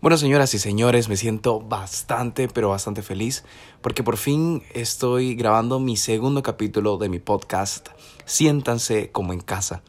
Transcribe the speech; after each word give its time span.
Bueno, 0.00 0.16
señoras 0.16 0.54
y 0.54 0.58
señores, 0.58 1.10
me 1.10 1.16
siento 1.18 1.60
bastante, 1.60 2.48
pero 2.48 2.70
bastante 2.70 3.02
feliz 3.02 3.44
porque 3.82 4.02
por 4.02 4.16
fin 4.16 4.62
estoy 4.72 5.34
grabando 5.34 5.78
mi 5.78 5.98
segundo 5.98 6.42
capítulo 6.42 6.96
de 6.96 7.10
mi 7.10 7.18
podcast, 7.18 7.90
Siéntanse 8.24 9.10
como 9.10 9.34
en 9.34 9.40
casa. 9.40 9.82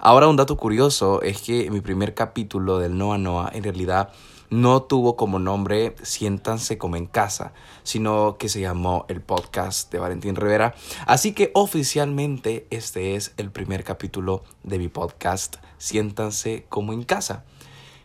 Ahora 0.00 0.26
un 0.26 0.34
dato 0.34 0.56
curioso 0.56 1.22
es 1.22 1.42
que 1.42 1.70
mi 1.70 1.80
primer 1.80 2.12
capítulo 2.12 2.80
del 2.80 2.98
Noa 2.98 3.18
Noa 3.18 3.52
en 3.54 3.62
realidad 3.62 4.12
no 4.50 4.82
tuvo 4.82 5.14
como 5.14 5.38
nombre 5.38 5.94
Siéntanse 6.02 6.76
como 6.76 6.96
en 6.96 7.06
casa, 7.06 7.52
sino 7.84 8.38
que 8.38 8.48
se 8.48 8.60
llamó 8.60 9.06
el 9.08 9.20
podcast 9.20 9.92
de 9.92 10.00
Valentín 10.00 10.34
Rivera. 10.34 10.74
Así 11.06 11.34
que 11.34 11.52
oficialmente 11.54 12.66
este 12.70 13.14
es 13.14 13.32
el 13.36 13.52
primer 13.52 13.84
capítulo 13.84 14.42
de 14.64 14.80
mi 14.80 14.88
podcast, 14.88 15.58
Siéntanse 15.78 16.66
como 16.68 16.92
en 16.92 17.04
casa. 17.04 17.44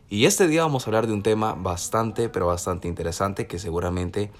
Y 0.09 0.25
este 0.25 0.47
día 0.47 0.61
vamos 0.61 0.83
a 0.83 0.87
hablar 0.87 1.05
de 1.05 1.11
un 1.11 1.21
tema 1.21 1.53
bastante, 1.53 2.29
pero 2.29 2.47
bastante 2.47 2.87
interesante 2.87 3.45
que 3.45 3.59
seguramente 3.59 4.31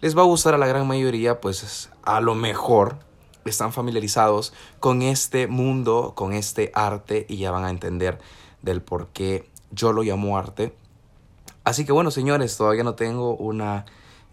les 0.00 0.16
va 0.16 0.22
a 0.22 0.24
gustar 0.24 0.54
a 0.54 0.58
la 0.58 0.66
gran 0.66 0.86
mayoría, 0.88 1.40
pues 1.40 1.90
a 2.02 2.20
lo 2.20 2.34
mejor 2.34 2.98
están 3.44 3.72
familiarizados 3.72 4.52
con 4.80 5.02
este 5.02 5.46
mundo, 5.46 6.14
con 6.16 6.32
este 6.32 6.72
arte 6.74 7.24
y 7.28 7.36
ya 7.36 7.52
van 7.52 7.64
a 7.64 7.70
entender 7.70 8.18
del 8.62 8.82
por 8.82 9.06
qué 9.08 9.48
yo 9.70 9.92
lo 9.92 10.02
llamo 10.02 10.38
arte. 10.38 10.74
Así 11.62 11.84
que 11.84 11.92
bueno, 11.92 12.10
señores, 12.10 12.56
todavía 12.56 12.82
no 12.82 12.96
tengo 12.96 13.36
una, 13.36 13.86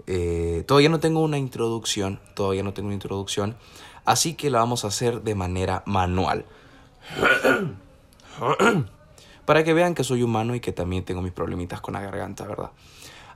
eh, 0.07 0.63
todavía 0.67 0.89
no 0.89 0.99
tengo 0.99 1.19
una 1.19 1.37
introducción, 1.37 2.19
todavía 2.33 2.63
no 2.63 2.73
tengo 2.73 2.87
una 2.87 2.95
introducción, 2.95 3.55
así 4.05 4.33
que 4.33 4.49
la 4.49 4.57
vamos 4.57 4.85
a 4.85 4.87
hacer 4.87 5.21
de 5.21 5.35
manera 5.35 5.83
manual. 5.85 6.45
para 9.45 9.63
que 9.63 9.73
vean 9.73 9.95
que 9.95 10.03
soy 10.03 10.23
humano 10.23 10.55
y 10.55 10.59
que 10.59 10.71
también 10.71 11.03
tengo 11.03 11.21
mis 11.21 11.31
problemitas 11.31 11.81
con 11.81 11.93
la 11.93 12.01
garganta, 12.01 12.45
¿verdad? 12.45 12.71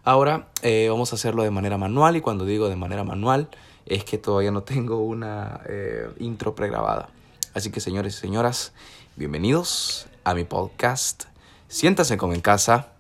Ahora 0.04 0.48
eh, 0.62 0.88
vamos 0.90 1.12
a 1.12 1.16
hacerlo 1.16 1.44
de 1.44 1.52
manera 1.52 1.78
manual 1.78 2.16
y 2.16 2.22
cuando 2.22 2.46
digo 2.46 2.70
de 2.70 2.76
manera 2.76 3.04
manual 3.04 3.50
es 3.86 4.04
que 4.04 4.18
todavía 4.18 4.52
no 4.52 4.64
tengo 4.64 5.00
una 5.00 5.62
eh, 5.68 6.10
intro 6.20 6.56
pregrabada. 6.56 7.10
Así 7.54 7.72
que 7.72 7.80
señores 7.80 8.16
y 8.16 8.20
señoras, 8.20 8.74
bienvenidos 9.16 10.08
a 10.24 10.34
mi 10.34 10.44
podcast. 10.44 11.26
Siéntanse 11.68 12.18
como 12.18 12.34
en 12.34 12.42
casa, 12.42 12.94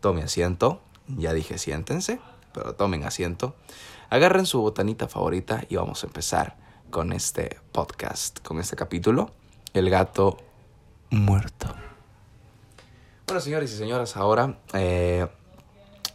tomen 0.00 0.24
asiento, 0.24 0.80
ya 1.08 1.34
dije 1.34 1.58
siéntense, 1.58 2.20
pero 2.52 2.74
tomen 2.74 3.04
asiento. 3.04 3.54
Agarren 4.08 4.46
su 4.46 4.60
botanita 4.60 5.08
favorita 5.08 5.64
y 5.68 5.76
vamos 5.76 6.04
a 6.04 6.06
empezar 6.06 6.56
con 6.90 7.12
este 7.12 7.58
podcast, 7.72 8.40
con 8.40 8.60
este 8.60 8.76
capítulo, 8.76 9.32
El 9.72 9.90
gato 9.90 10.38
muerto. 11.10 11.74
Bueno, 13.26 13.40
señores 13.40 13.72
y 13.72 13.78
señoras, 13.78 14.18
ahora 14.18 14.58
eh, 14.74 15.26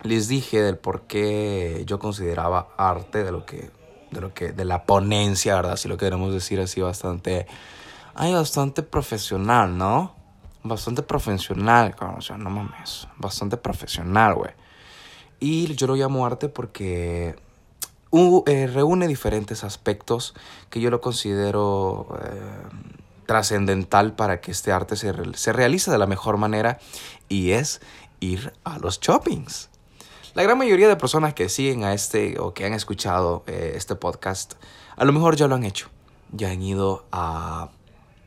les 0.04 0.28
dije 0.28 0.62
del 0.62 0.78
por 0.78 1.08
qué 1.08 1.82
yo 1.88 1.98
consideraba 1.98 2.70
arte 2.78 3.24
de 3.24 3.32
lo 3.32 3.48
que, 3.48 3.72
de 4.12 4.22
lo 4.22 4.32
que, 4.36 4.52
de 4.52 4.64
la 4.64 4.84
ponencia, 4.84 5.56
¿verdad? 5.56 5.76
Si 5.76 5.88
lo 5.88 5.98
queremos 5.98 6.32
decir 6.32 6.60
así, 6.60 6.82
bastante, 6.82 7.48
ay, 8.14 8.34
bastante 8.34 8.84
profesional, 8.84 9.76
¿no? 9.76 10.14
Bastante 10.62 11.02
profesional, 11.02 11.96
o 12.16 12.22
sea, 12.22 12.38
no 12.38 12.52
mames, 12.52 13.08
bastante 13.18 13.58
profesional, 13.58 14.36
güey. 14.36 14.52
Y 15.40 15.74
yo 15.74 15.88
lo 15.88 15.96
llamo 15.96 16.28
arte 16.28 16.48
porque 16.48 17.36
eh, 18.12 18.68
reúne 18.72 19.08
diferentes 19.08 19.64
aspectos 19.64 20.36
que 20.70 20.80
yo 20.80 20.92
lo 20.92 21.02
considero 21.02 22.20
eh, 22.24 22.99
trascendental 23.30 24.16
para 24.16 24.42
que 24.42 24.50
este 24.50 24.72
arte 24.72 24.96
se, 24.96 25.14
se 25.36 25.54
realice 25.54 25.92
de 25.92 26.00
la 26.00 26.08
mejor 26.08 26.38
manera 26.38 26.80
y 27.28 27.52
es 27.52 27.80
ir 28.20 28.54
a 28.64 28.80
los 28.80 29.00
shoppings. 29.00 29.70
La 30.34 30.42
gran 30.42 30.58
mayoría 30.58 30.88
de 30.88 30.96
personas 30.96 31.36
que 31.36 31.48
siguen 31.48 31.84
a 31.84 31.94
este 31.94 32.40
o 32.40 32.56
que 32.56 32.66
han 32.66 32.74
escuchado 32.74 33.44
eh, 33.46 33.74
este 33.76 33.94
podcast, 33.94 34.56
a 34.96 35.06
lo 35.06 35.14
mejor 35.14 35.36
ya 35.36 35.48
lo 35.48 35.54
han 35.54 35.64
hecho. 35.64 35.90
Ya 36.32 36.50
han 36.50 36.64
ido 36.64 37.06
a, 37.12 37.70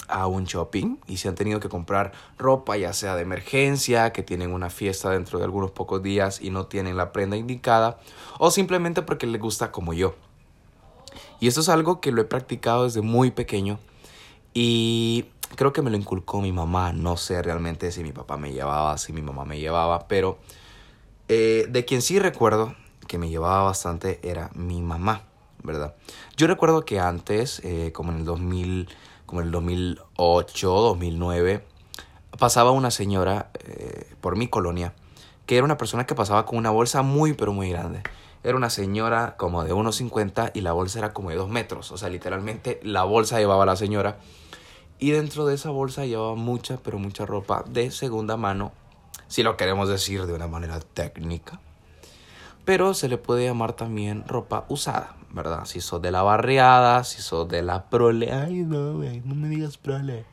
a, 0.06 0.28
un 0.28 0.44
shopping 0.44 0.99
y 1.09 1.16
se 1.16 1.26
han 1.26 1.34
tenido 1.34 1.59
que 1.59 1.69
comprar 1.69 2.12
ropa, 2.38 2.76
ya 2.76 2.93
sea 2.93 3.16
de 3.16 3.22
emergencia, 3.22 4.12
que 4.12 4.22
tienen 4.22 4.53
una 4.53 4.71
fiesta 4.71 5.10
dentro 5.10 5.41
de 5.41 5.47
algunos 5.47 5.72
pocos 5.72 6.00
días 6.00 6.41
y 6.41 6.50
no 6.50 6.66
tienen 6.66 6.97
la 6.97 7.10
prenda 7.10 7.37
indicada, 7.37 7.99
o 8.38 8.53
simplemente 8.53 9.03
porque 9.03 9.26
les 9.26 9.41
gusta 9.41 9.72
como 9.72 9.94
yo. 9.94 10.15
Y 11.41 11.49
esto 11.49 11.60
es 11.60 11.69
algo 11.69 12.00
que 12.00 12.12
lo 12.12 12.22
he 12.22 12.25
practicado 12.25 12.84
desde 12.84 13.00
muy 13.00 13.32
pequeño 13.32 13.81
y 14.54 15.26
creo 15.56 15.72
que 15.72 15.82
me 15.82 15.90
lo 15.90 15.96
inculcó 15.96 16.40
mi 16.40 16.52
mamá. 16.52 16.92
No 16.92 17.16
sé 17.16 17.42
realmente 17.42 17.90
si 17.92 18.02
mi 18.02 18.12
papá 18.12 18.36
me 18.36 18.52
llevaba, 18.52 18.96
si 18.98 19.12
mi 19.12 19.22
mamá 19.22 19.44
me 19.44 19.58
llevaba, 19.58 20.06
pero 20.08 20.38
eh, 21.28 21.66
de 21.68 21.84
quien 21.84 22.02
sí 22.02 22.18
recuerdo 22.18 22.74
que 23.06 23.18
me 23.18 23.28
llevaba 23.28 23.62
bastante 23.64 24.20
era 24.22 24.50
mi 24.54 24.80
mamá, 24.80 25.22
¿verdad? 25.62 25.94
Yo 26.36 26.46
recuerdo 26.46 26.84
que 26.84 27.00
antes, 27.00 27.60
eh, 27.64 27.92
como 27.92 28.12
en 28.12 28.18
el 28.18 28.24
2000, 28.24 28.88
como 29.26 29.40
en 29.40 29.46
el 29.48 29.52
2008, 29.52 30.69
2009, 30.69 31.64
pasaba 32.38 32.70
una 32.70 32.90
señora 32.90 33.50
eh, 33.64 34.14
por 34.20 34.36
mi 34.36 34.48
colonia 34.48 34.94
que 35.46 35.56
era 35.56 35.64
una 35.64 35.76
persona 35.76 36.06
que 36.06 36.14
pasaba 36.14 36.46
con 36.46 36.58
una 36.58 36.70
bolsa 36.70 37.02
muy, 37.02 37.32
pero 37.32 37.52
muy 37.52 37.70
grande. 37.70 38.02
Era 38.44 38.56
una 38.56 38.70
señora 38.70 39.36
como 39.36 39.62
de 39.64 39.72
1,50 39.72 40.50
y 40.54 40.62
la 40.62 40.72
bolsa 40.72 40.98
era 40.98 41.12
como 41.12 41.30
de 41.30 41.36
2 41.36 41.48
metros. 41.48 41.92
O 41.92 41.97
sea, 41.97 42.08
literalmente 42.08 42.80
la 42.82 43.04
bolsa 43.04 43.38
llevaba 43.38 43.62
a 43.62 43.66
la 43.66 43.76
señora 43.76 44.19
y 44.98 45.10
dentro 45.10 45.47
de 45.47 45.54
esa 45.54 45.70
bolsa 45.70 46.06
llevaba 46.06 46.34
mucha, 46.34 46.76
pero 46.76 46.98
mucha 46.98 47.26
ropa 47.26 47.64
de 47.69 47.91
segunda 47.91 48.36
mano, 48.36 48.72
si 49.26 49.42
lo 49.42 49.56
queremos 49.56 49.88
decir 49.88 50.26
de 50.26 50.32
una 50.32 50.47
manera 50.47 50.78
técnica. 50.78 51.60
Pero 52.64 52.94
se 52.94 53.08
le 53.08 53.19
puede 53.19 53.44
llamar 53.44 53.72
también 53.72 54.25
ropa 54.28 54.64
usada, 54.69 55.16
¿verdad? 55.31 55.64
Si 55.64 55.81
sos 55.81 56.00
de 56.00 56.12
la 56.12 56.22
barriada, 56.22 57.02
si 57.02 57.20
sos 57.20 57.48
de 57.48 57.62
la 57.62 57.91
prole. 57.91 58.32
Ay, 58.32 58.62
no, 58.62 58.92
no 58.92 59.34
me 59.34 59.48
digas 59.48 59.76
prole. 59.76 60.25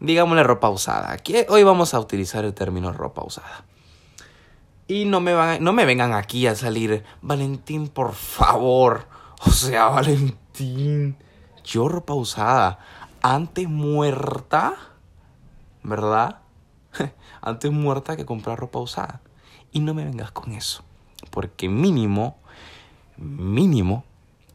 Digámosle 0.00 0.42
ropa 0.42 0.68
usada. 0.68 1.10
Aquí 1.10 1.34
hoy 1.48 1.62
vamos 1.62 1.94
a 1.94 2.00
utilizar 2.00 2.44
el 2.44 2.52
término 2.52 2.92
ropa 2.92 3.24
usada. 3.24 3.64
Y 4.88 5.04
no 5.04 5.20
me, 5.20 5.34
van, 5.34 5.62
no 5.62 5.72
me 5.72 5.84
vengan 5.84 6.14
aquí 6.14 6.46
a 6.46 6.54
salir, 6.54 7.04
Valentín, 7.20 7.88
por 7.88 8.14
favor. 8.14 9.06
O 9.46 9.50
sea, 9.50 9.88
Valentín, 9.90 11.16
yo 11.62 11.88
ropa 11.88 12.14
usada 12.14 12.78
antes 13.22 13.68
muerta, 13.68 14.74
¿verdad? 15.82 16.40
antes 17.42 17.70
muerta 17.70 18.16
que 18.16 18.24
comprar 18.24 18.58
ropa 18.58 18.78
usada. 18.78 19.20
Y 19.72 19.80
no 19.80 19.92
me 19.92 20.04
vengas 20.04 20.30
con 20.30 20.52
eso. 20.52 20.82
Porque 21.30 21.68
mínimo, 21.68 22.38
mínimo, 23.18 24.04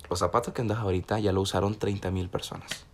los 0.10 0.20
zapatos 0.20 0.54
que 0.54 0.62
andas 0.62 0.80
ahorita 0.80 1.20
ya 1.20 1.32
lo 1.32 1.42
usaron 1.42 1.76
30 1.76 2.12
mil 2.12 2.30
personas. 2.30 2.86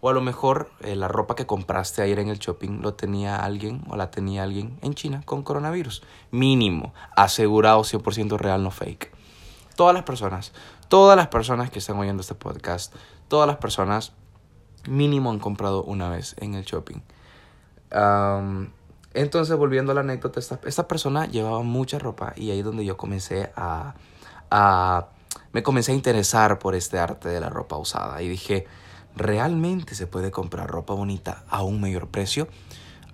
O 0.00 0.10
a 0.10 0.12
lo 0.12 0.20
mejor 0.20 0.70
eh, 0.80 0.94
la 0.94 1.08
ropa 1.08 1.34
que 1.34 1.46
compraste 1.46 2.02
ayer 2.02 2.18
en 2.18 2.28
el 2.28 2.38
shopping 2.38 2.80
lo 2.82 2.94
tenía 2.94 3.36
alguien 3.36 3.82
o 3.88 3.96
la 3.96 4.10
tenía 4.10 4.42
alguien 4.42 4.78
en 4.82 4.94
China 4.94 5.22
con 5.24 5.42
coronavirus. 5.42 6.02
Mínimo, 6.30 6.92
asegurado 7.16 7.80
100% 7.80 8.36
real, 8.36 8.62
no 8.62 8.70
fake. 8.70 9.10
Todas 9.74 9.94
las 9.94 10.04
personas, 10.04 10.52
todas 10.88 11.16
las 11.16 11.28
personas 11.28 11.70
que 11.70 11.78
están 11.78 11.98
oyendo 11.98 12.20
este 12.20 12.34
podcast, 12.34 12.94
todas 13.28 13.46
las 13.46 13.56
personas 13.56 14.12
mínimo 14.88 15.30
han 15.30 15.38
comprado 15.38 15.82
una 15.82 16.08
vez 16.08 16.34
en 16.38 16.54
el 16.54 16.64
shopping. 16.64 17.00
entonces, 19.14 19.56
volviendo 19.56 19.92
a 19.92 19.94
la 19.94 20.00
anécdota, 20.02 20.40
esta, 20.40 20.88
persona 20.88 21.26
llevaba 21.26 21.62
mucha 21.62 21.98
ropa 21.98 22.32
y 22.36 22.50
ahí 22.50 22.60
es 22.60 22.64
donde 22.64 22.84
yo 22.84 22.96
comencé 22.96 23.50
a, 23.56 23.94
a, 24.50 25.08
me 25.52 25.62
comencé 25.62 25.92
a 25.92 25.94
interesar 25.94 26.58
por 26.58 26.74
este 26.74 26.98
arte 26.98 27.28
de 27.28 27.40
la 27.40 27.48
ropa 27.48 27.76
usada 27.76 28.20
y 28.22 28.28
dije, 28.28 28.66
¿realmente 29.16 29.94
se 29.94 30.06
puede 30.06 30.30
comprar 30.30 30.68
ropa 30.68 30.94
bonita 30.94 31.44
a 31.48 31.62
un 31.62 31.80
mayor 31.80 32.08
precio? 32.08 32.48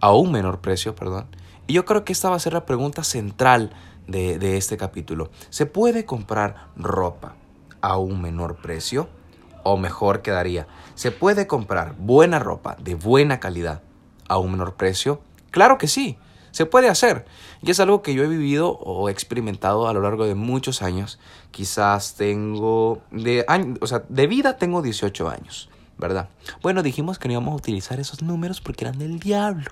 A 0.00 0.12
un 0.12 0.32
menor 0.32 0.60
precio, 0.60 0.94
perdón. 0.94 1.26
Y 1.66 1.74
yo 1.74 1.84
creo 1.84 2.04
que 2.04 2.12
esta 2.12 2.28
va 2.28 2.36
a 2.36 2.40
ser 2.40 2.52
la 2.52 2.66
pregunta 2.66 3.04
central 3.04 3.72
de, 4.06 4.38
de 4.38 4.56
este 4.56 4.76
capítulo. 4.76 5.30
¿Se 5.48 5.64
puede 5.64 6.04
comprar 6.04 6.68
ropa 6.76 7.36
a 7.80 7.96
un 7.96 8.20
menor 8.20 8.56
precio? 8.56 9.08
O 9.62 9.76
mejor 9.76 10.22
quedaría, 10.22 10.66
¿se 10.96 11.12
puede 11.12 11.46
comprar 11.46 11.94
buena 11.96 12.40
ropa 12.40 12.76
de 12.80 12.96
buena 12.96 13.38
calidad 13.38 13.82
a 14.28 14.38
un 14.38 14.50
menor 14.50 14.74
precio? 14.74 15.22
Claro 15.52 15.78
que 15.78 15.86
sí, 15.86 16.18
se 16.52 16.66
puede 16.66 16.88
hacer. 16.88 17.24
Y 17.62 17.70
es 17.70 17.80
algo 17.80 18.02
que 18.02 18.14
yo 18.14 18.22
he 18.22 18.28
vivido 18.28 18.70
o 18.70 19.08
he 19.08 19.12
experimentado 19.12 19.88
a 19.88 19.92
lo 19.92 20.00
largo 20.00 20.26
de 20.26 20.34
muchos 20.34 20.82
años. 20.82 21.18
Quizás 21.50 22.14
tengo, 22.14 23.02
de, 23.10 23.44
o 23.80 23.86
sea, 23.86 24.04
de 24.08 24.26
vida 24.26 24.56
tengo 24.56 24.82
18 24.82 25.28
años, 25.28 25.68
¿verdad? 26.02 26.28
Bueno, 26.62 26.82
dijimos 26.82 27.18
que 27.18 27.28
no 27.28 27.32
íbamos 27.32 27.52
a 27.52 27.56
utilizar 27.56 28.00
esos 28.00 28.22
números 28.22 28.60
porque 28.60 28.84
eran 28.84 28.98
del 28.98 29.20
diablo. 29.20 29.70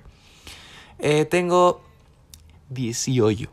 Eh, 1.01 1.25
tengo 1.25 1.83
18. 2.71 3.51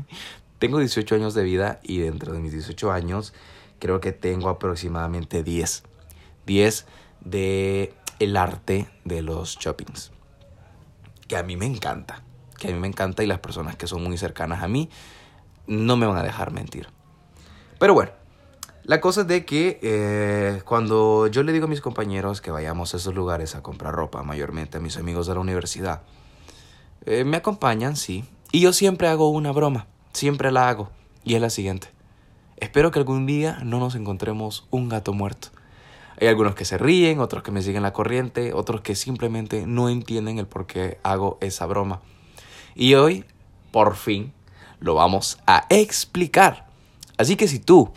tengo 0.58 0.78
18 0.78 1.14
años 1.14 1.34
de 1.34 1.44
vida 1.44 1.80
y 1.84 1.98
dentro 1.98 2.32
de 2.32 2.40
mis 2.40 2.52
18 2.52 2.90
años 2.90 3.32
creo 3.78 4.00
que 4.00 4.12
tengo 4.12 4.48
aproximadamente 4.48 5.44
10. 5.44 5.84
10 6.46 6.86
de 7.20 7.94
el 8.18 8.36
arte 8.36 8.88
de 9.04 9.22
los 9.22 9.56
shoppings. 9.58 10.10
Que 11.28 11.36
a 11.36 11.44
mí 11.44 11.56
me 11.56 11.66
encanta. 11.66 12.22
que 12.58 12.68
a 12.68 12.72
mí 12.72 12.78
me 12.78 12.88
encanta 12.88 13.22
y 13.22 13.26
las 13.26 13.38
personas 13.38 13.76
que 13.76 13.86
son 13.86 14.02
muy 14.02 14.18
cercanas 14.18 14.62
a 14.62 14.68
mí 14.68 14.88
no 15.66 15.96
me 15.96 16.06
van 16.06 16.16
a 16.16 16.22
dejar 16.22 16.50
mentir. 16.50 16.88
Pero 17.78 17.94
bueno, 17.94 18.12
la 18.86 19.00
cosa 19.00 19.22
es 19.22 19.26
de 19.26 19.44
que 19.44 19.80
eh, 19.82 20.62
cuando 20.64 21.26
yo 21.26 21.42
le 21.42 21.52
digo 21.52 21.66
a 21.66 21.68
mis 21.68 21.80
compañeros 21.80 22.40
que 22.40 22.52
vayamos 22.52 22.94
a 22.94 22.98
esos 22.98 23.14
lugares 23.16 23.56
a 23.56 23.62
comprar 23.62 23.92
ropa, 23.92 24.22
mayormente 24.22 24.78
a 24.78 24.80
mis 24.80 24.96
amigos 24.96 25.26
de 25.26 25.34
la 25.34 25.40
universidad, 25.40 26.02
eh, 27.04 27.24
me 27.24 27.36
acompañan, 27.36 27.96
sí, 27.96 28.24
y 28.52 28.60
yo 28.60 28.72
siempre 28.72 29.08
hago 29.08 29.30
una 29.30 29.50
broma, 29.50 29.88
siempre 30.12 30.52
la 30.52 30.68
hago, 30.68 30.90
y 31.24 31.34
es 31.34 31.40
la 31.40 31.50
siguiente. 31.50 31.88
Espero 32.58 32.92
que 32.92 33.00
algún 33.00 33.26
día 33.26 33.58
no 33.64 33.80
nos 33.80 33.96
encontremos 33.96 34.68
un 34.70 34.88
gato 34.88 35.12
muerto. 35.12 35.48
Hay 36.20 36.28
algunos 36.28 36.54
que 36.54 36.64
se 36.64 36.78
ríen, 36.78 37.18
otros 37.18 37.42
que 37.42 37.50
me 37.50 37.62
siguen 37.62 37.82
la 37.82 37.92
corriente, 37.92 38.52
otros 38.54 38.82
que 38.82 38.94
simplemente 38.94 39.66
no 39.66 39.88
entienden 39.88 40.38
el 40.38 40.46
por 40.46 40.66
qué 40.66 40.98
hago 41.02 41.38
esa 41.40 41.66
broma. 41.66 42.02
Y 42.76 42.94
hoy, 42.94 43.24
por 43.72 43.96
fin, 43.96 44.32
lo 44.78 44.94
vamos 44.94 45.38
a 45.44 45.66
explicar. 45.70 46.66
Así 47.18 47.34
que 47.36 47.48
si 47.48 47.58
tú, 47.58 47.92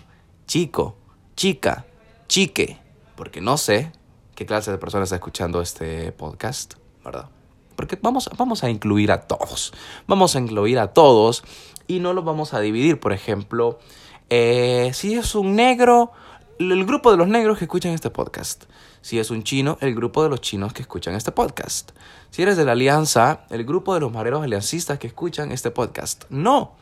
chico, 0.50 0.96
chica, 1.36 1.86
chique, 2.28 2.80
porque 3.16 3.40
no 3.40 3.56
sé 3.56 3.92
qué 4.34 4.48
clase 4.48 4.72
de 4.72 4.80
persona 4.80 5.04
está 5.04 5.18
escuchando 5.18 5.62
este 5.62 6.12
podcast, 6.12 6.74
¿verdad? 7.06 7.30
Porque 7.76 8.00
vamos, 8.02 8.32
vamos 8.36 8.64
a 8.64 8.70
incluir 8.72 9.12
a 9.12 9.28
todos. 9.28 9.72
Vamos 10.08 10.36
a 10.36 10.40
incluir 10.40 10.80
a 10.80 10.92
todos 10.92 11.44
y 11.86 12.00
no 12.00 12.14
los 12.14 12.26
vamos 12.26 12.56
a 12.56 12.62
dividir. 12.62 13.00
Por 13.00 13.14
ejemplo, 13.14 13.78
eh, 14.32 14.90
si 14.96 15.14
es 15.14 15.36
un 15.36 15.56
negro, 15.56 16.14
el 16.58 16.84
grupo 16.84 17.12
de 17.12 17.18
los 17.18 17.28
negros 17.28 17.60
que 17.60 17.66
escuchan 17.66 17.92
este 17.92 18.10
podcast. 18.10 18.64
Si 19.02 19.20
es 19.20 19.30
un 19.30 19.44
chino, 19.44 19.78
el 19.82 19.94
grupo 19.94 20.24
de 20.24 20.30
los 20.30 20.42
chinos 20.42 20.74
que 20.74 20.82
escuchan 20.82 21.14
este 21.14 21.32
podcast. 21.32 21.92
Si 22.32 22.42
eres 22.42 22.58
de 22.58 22.66
la 22.66 22.72
alianza, 22.72 23.46
el 23.52 23.66
grupo 23.66 23.94
de 23.94 24.00
los 24.00 24.12
mareros 24.12 24.42
aliancistas 24.42 24.98
que 24.98 25.06
escuchan 25.06 25.52
este 25.52 25.70
podcast. 25.70 26.24
No, 26.32 26.74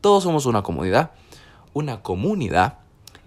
todos 0.00 0.22
somos 0.22 0.46
una 0.46 0.62
comunidad, 0.62 1.10
una 1.72 2.04
comunidad 2.04 2.85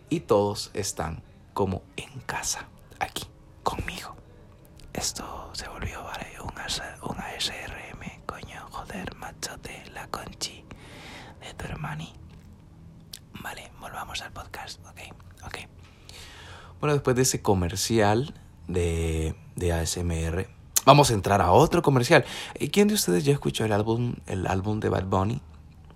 y 0.09 0.21
todos 0.21 0.71
están 0.73 1.23
como 1.53 1.83
en 1.97 2.19
casa, 2.21 2.67
aquí, 2.99 3.25
conmigo. 3.63 4.15
Esto 4.93 5.49
se 5.53 5.67
volvió 5.67 6.01
un, 6.41 6.53
un 7.09 7.17
ASRM, 7.19 8.25
coño, 8.25 8.67
joder, 8.71 9.15
machote, 9.15 9.83
la 9.93 10.07
conchi 10.07 10.63
de 11.41 11.53
tu 11.53 11.65
hermani. 11.65 12.13
Vale, 13.41 13.71
volvamos 13.79 14.21
al 14.21 14.31
podcast, 14.31 14.79
ok, 14.85 14.99
ok. 15.45 15.57
Bueno, 16.79 16.93
después 16.93 17.15
de 17.15 17.23
ese 17.23 17.41
comercial 17.41 18.33
de, 18.67 19.35
de 19.55 19.73
ASMR, 19.73 20.47
vamos 20.85 21.11
a 21.11 21.13
entrar 21.13 21.41
a 21.41 21.51
otro 21.51 21.81
comercial. 21.81 22.25
¿Quién 22.71 22.87
de 22.87 22.95
ustedes 22.95 23.25
ya 23.25 23.33
escuchó 23.33 23.65
el 23.65 23.73
álbum, 23.73 24.15
el 24.27 24.47
álbum 24.47 24.79
de 24.79 24.89
Bad 24.89 25.05
Bunny? 25.05 25.41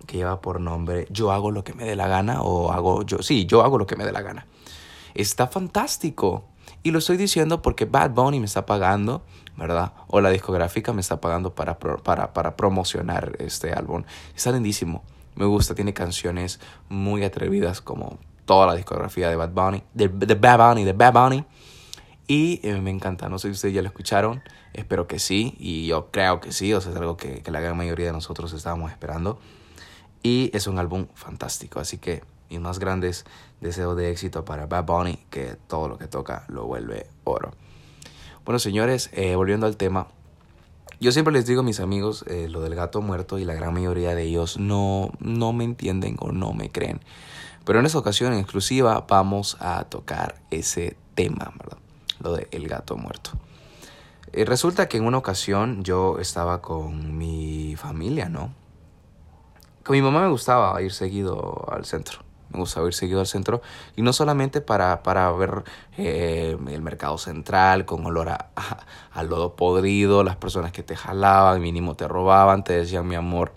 Que 0.06 0.18
lleva 0.18 0.40
por 0.40 0.60
nombre 0.60 1.06
Yo 1.10 1.32
hago 1.32 1.50
lo 1.50 1.64
que 1.64 1.72
me 1.72 1.84
dé 1.84 1.96
la 1.96 2.08
gana 2.08 2.42
o 2.42 2.72
hago 2.72 3.02
yo, 3.04 3.22
sí, 3.22 3.46
yo 3.46 3.62
hago 3.62 3.78
lo 3.78 3.86
que 3.86 3.96
me 3.96 4.04
dé 4.04 4.12
la 4.12 4.22
gana. 4.22 4.46
Está 5.14 5.46
fantástico. 5.46 6.44
Y 6.82 6.90
lo 6.90 6.98
estoy 6.98 7.16
diciendo 7.16 7.62
porque 7.62 7.86
Bad 7.86 8.10
Bunny 8.10 8.40
me 8.40 8.46
está 8.46 8.66
pagando, 8.66 9.22
¿verdad? 9.56 9.92
O 10.08 10.20
la 10.20 10.30
discográfica 10.30 10.92
me 10.92 11.00
está 11.00 11.20
pagando 11.20 11.54
para, 11.54 11.78
para, 11.78 12.32
para 12.32 12.56
promocionar 12.56 13.36
este 13.38 13.72
álbum. 13.72 14.04
Está 14.34 14.52
lindísimo. 14.52 15.02
Me 15.34 15.46
gusta, 15.46 15.74
tiene 15.74 15.94
canciones 15.94 16.60
muy 16.88 17.24
atrevidas 17.24 17.80
como 17.80 18.18
toda 18.44 18.66
la 18.66 18.74
discografía 18.74 19.28
de 19.28 19.36
Bad 19.36 19.50
Bunny, 19.50 19.82
de, 19.94 20.08
Bad 20.08 20.68
Bunny, 20.68 20.84
de 20.84 20.92
Bad 20.92 21.12
Bunny. 21.12 21.44
Y 22.26 22.60
eh, 22.62 22.80
me 22.80 22.90
encanta, 22.90 23.28
no 23.28 23.38
sé 23.38 23.48
si 23.48 23.52
ustedes 23.52 23.74
ya 23.74 23.82
lo 23.82 23.88
escucharon, 23.88 24.42
espero 24.72 25.06
que 25.06 25.18
sí, 25.18 25.54
y 25.58 25.86
yo 25.88 26.10
creo 26.10 26.40
que 26.40 26.52
sí, 26.52 26.72
o 26.72 26.80
sea, 26.80 26.92
es 26.92 26.96
algo 26.96 27.16
que, 27.16 27.42
que 27.42 27.50
la 27.50 27.60
gran 27.60 27.76
mayoría 27.76 28.06
de 28.06 28.12
nosotros 28.12 28.52
estábamos 28.54 28.90
esperando. 28.90 29.38
Y 30.24 30.50
es 30.54 30.66
un 30.66 30.78
álbum 30.78 31.06
fantástico, 31.14 31.80
así 31.80 31.98
que 31.98 32.22
mis 32.48 32.58
más 32.58 32.78
grandes 32.78 33.26
deseos 33.60 33.94
de 33.94 34.10
éxito 34.10 34.42
para 34.42 34.64
Bad 34.64 34.86
Bunny, 34.86 35.18
que 35.28 35.58
todo 35.68 35.86
lo 35.86 35.98
que 35.98 36.08
toca 36.08 36.46
lo 36.48 36.64
vuelve 36.64 37.06
oro. 37.24 37.52
Bueno, 38.46 38.58
señores, 38.58 39.10
eh, 39.12 39.36
volviendo 39.36 39.66
al 39.66 39.76
tema, 39.76 40.08
yo 40.98 41.12
siempre 41.12 41.34
les 41.34 41.44
digo 41.44 41.60
a 41.60 41.62
mis 41.62 41.78
amigos 41.78 42.24
eh, 42.26 42.48
lo 42.48 42.62
del 42.62 42.74
gato 42.74 43.02
muerto 43.02 43.38
y 43.38 43.44
la 43.44 43.52
gran 43.52 43.74
mayoría 43.74 44.14
de 44.14 44.22
ellos 44.22 44.58
no, 44.58 45.10
no 45.18 45.52
me 45.52 45.64
entienden 45.64 46.16
o 46.18 46.32
no 46.32 46.54
me 46.54 46.70
creen. 46.70 47.00
Pero 47.66 47.80
en 47.80 47.84
esta 47.84 47.98
ocasión 47.98 48.32
en 48.32 48.38
exclusiva 48.38 49.04
vamos 49.06 49.58
a 49.60 49.84
tocar 49.84 50.36
ese 50.50 50.96
tema, 51.14 51.52
¿verdad? 51.58 51.76
Lo 52.20 52.32
de 52.32 52.48
el 52.50 52.66
gato 52.66 52.96
muerto. 52.96 53.32
Eh, 54.32 54.46
resulta 54.46 54.88
que 54.88 54.96
en 54.96 55.04
una 55.04 55.18
ocasión 55.18 55.84
yo 55.84 56.18
estaba 56.18 56.62
con 56.62 57.18
mi 57.18 57.76
familia, 57.76 58.30
¿no? 58.30 58.63
Con 59.84 59.96
mi 59.96 60.00
mamá 60.00 60.22
me 60.22 60.30
gustaba 60.30 60.80
ir 60.80 60.92
seguido 60.92 61.66
al 61.70 61.84
centro. 61.84 62.20
Me 62.50 62.58
gustaba 62.58 62.86
ir 62.86 62.94
seguido 62.94 63.20
al 63.20 63.26
centro. 63.26 63.60
Y 63.96 64.02
no 64.02 64.14
solamente 64.14 64.62
para, 64.62 65.02
para 65.02 65.30
ver 65.32 65.62
eh, 65.98 66.56
el 66.68 66.80
mercado 66.80 67.18
central 67.18 67.84
con 67.84 68.06
olor 68.06 68.30
a, 68.30 68.48
a, 69.12 69.22
lodo 69.24 69.56
podrido, 69.56 70.24
las 70.24 70.36
personas 70.36 70.72
que 70.72 70.82
te 70.82 70.96
jalaban, 70.96 71.60
mínimo 71.60 71.96
te 71.96 72.08
robaban, 72.08 72.64
te 72.64 72.72
decían 72.72 73.06
mi 73.06 73.14
amor 73.14 73.52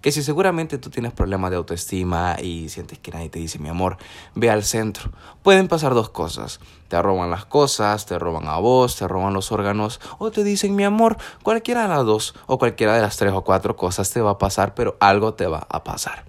que 0.00 0.12
si 0.12 0.22
seguramente 0.22 0.78
tú 0.78 0.90
tienes 0.90 1.12
problemas 1.12 1.50
de 1.50 1.56
autoestima 1.56 2.36
y 2.40 2.68
sientes 2.68 2.98
que 2.98 3.10
nadie 3.10 3.28
te 3.28 3.38
dice 3.38 3.58
mi 3.58 3.68
amor, 3.68 3.98
ve 4.34 4.50
al 4.50 4.64
centro. 4.64 5.10
Pueden 5.42 5.68
pasar 5.68 5.94
dos 5.94 6.10
cosas. 6.10 6.60
Te 6.88 7.00
roban 7.00 7.30
las 7.30 7.44
cosas, 7.44 8.06
te 8.06 8.18
roban 8.18 8.48
a 8.48 8.58
vos, 8.58 8.96
te 8.96 9.06
roban 9.06 9.34
los 9.34 9.52
órganos 9.52 10.00
o 10.18 10.30
te 10.30 10.42
dicen 10.44 10.74
mi 10.74 10.84
amor. 10.84 11.16
Cualquiera 11.42 11.82
de 11.82 11.88
las 11.88 12.04
dos 12.04 12.34
o 12.46 12.58
cualquiera 12.58 12.94
de 12.94 13.02
las 13.02 13.16
tres 13.16 13.32
o 13.32 13.42
cuatro 13.42 13.76
cosas 13.76 14.10
te 14.10 14.20
va 14.20 14.32
a 14.32 14.38
pasar, 14.38 14.74
pero 14.74 14.96
algo 15.00 15.34
te 15.34 15.46
va 15.46 15.66
a 15.68 15.84
pasar. 15.84 16.24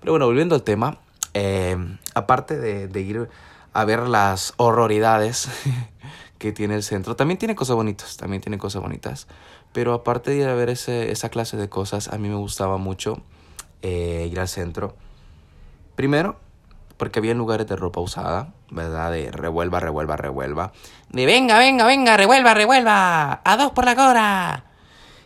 Pero 0.00 0.12
bueno, 0.12 0.26
volviendo 0.26 0.54
al 0.54 0.62
tema, 0.62 0.98
eh, 1.34 1.76
aparte 2.14 2.58
de, 2.58 2.88
de 2.88 3.00
ir 3.00 3.28
a 3.72 3.84
ver 3.84 4.00
las 4.08 4.54
horroridades 4.56 5.48
que 6.42 6.50
tiene 6.50 6.74
el 6.74 6.82
centro, 6.82 7.14
también 7.14 7.38
tiene 7.38 7.54
cosas 7.54 7.76
bonitas, 7.76 8.16
también 8.16 8.42
tiene 8.42 8.58
cosas 8.58 8.82
bonitas. 8.82 9.28
Pero 9.72 9.94
aparte 9.94 10.32
de 10.32 10.38
ir 10.38 10.48
a 10.48 10.54
ver 10.54 10.70
ese, 10.70 11.12
esa 11.12 11.28
clase 11.28 11.56
de 11.56 11.68
cosas, 11.68 12.08
a 12.08 12.18
mí 12.18 12.28
me 12.28 12.34
gustaba 12.34 12.78
mucho 12.78 13.22
eh, 13.80 14.28
ir 14.28 14.40
al 14.40 14.48
centro. 14.48 14.96
Primero, 15.94 16.40
porque 16.96 17.20
había 17.20 17.34
lugares 17.34 17.68
de 17.68 17.76
ropa 17.76 18.00
usada, 18.00 18.54
¿verdad? 18.70 19.12
De 19.12 19.30
revuelva, 19.30 19.78
revuelva, 19.78 20.16
revuelva. 20.16 20.72
De 21.10 21.26
venga, 21.26 21.60
venga, 21.60 21.86
venga, 21.86 22.16
revuelva, 22.16 22.54
revuelva. 22.54 23.40
A 23.44 23.56
dos 23.56 23.70
por 23.70 23.84
la 23.84 23.94
cora. 23.94 24.64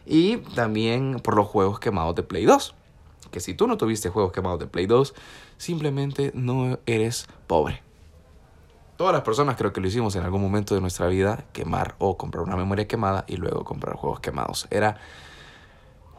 Y 0.05 0.37
también 0.55 1.19
por 1.21 1.35
los 1.35 1.47
juegos 1.47 1.81
quemados 1.81 2.15
de 2.15 2.25
Play 2.25 2.45
2. 2.45 2.75
Que 3.31 3.41
si 3.41 3.55
tú 3.55 3.67
no 3.67 3.79
tuviste 3.79 4.11
juegos 4.11 4.33
quemados 4.33 4.61
de 4.61 4.67
Play 4.67 4.85
2, 4.85 5.15
simplemente 5.57 6.31
no 6.35 6.79
eres 6.85 7.27
pobre. 7.47 7.86
Todas 8.97 9.13
las 9.13 9.23
personas 9.23 9.57
creo 9.57 9.75
que 9.75 9.83
lo 9.83 9.89
hicimos 9.89 10.17
en 10.17 10.25
algún 10.25 10.41
momento 10.41 10.75
de 10.75 10.81
nuestra 10.81 11.07
vida, 11.07 11.45
quemar 11.53 11.97
o 11.99 12.17
comprar 12.17 12.43
una 12.43 12.57
memoria 12.57 12.89
quemada 12.89 13.25
y 13.29 13.37
luego 13.37 13.63
comprar 13.63 13.95
juegos 13.95 14.21
quemados. 14.21 14.67
Era, 14.71 14.97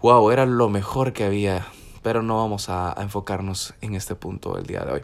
wow, 0.04 0.30
era 0.30 0.46
lo 0.46 0.70
mejor 0.70 1.12
que 1.12 1.24
había, 1.24 1.66
pero 2.04 2.22
no 2.22 2.38
vamos 2.38 2.70
a, 2.70 2.96
enfocarnos 3.00 3.74
en 3.82 3.96
este 3.96 4.14
punto 4.14 4.60
el 4.60 4.68
día 4.68 4.82
de 4.82 4.92
hoy. 4.92 5.02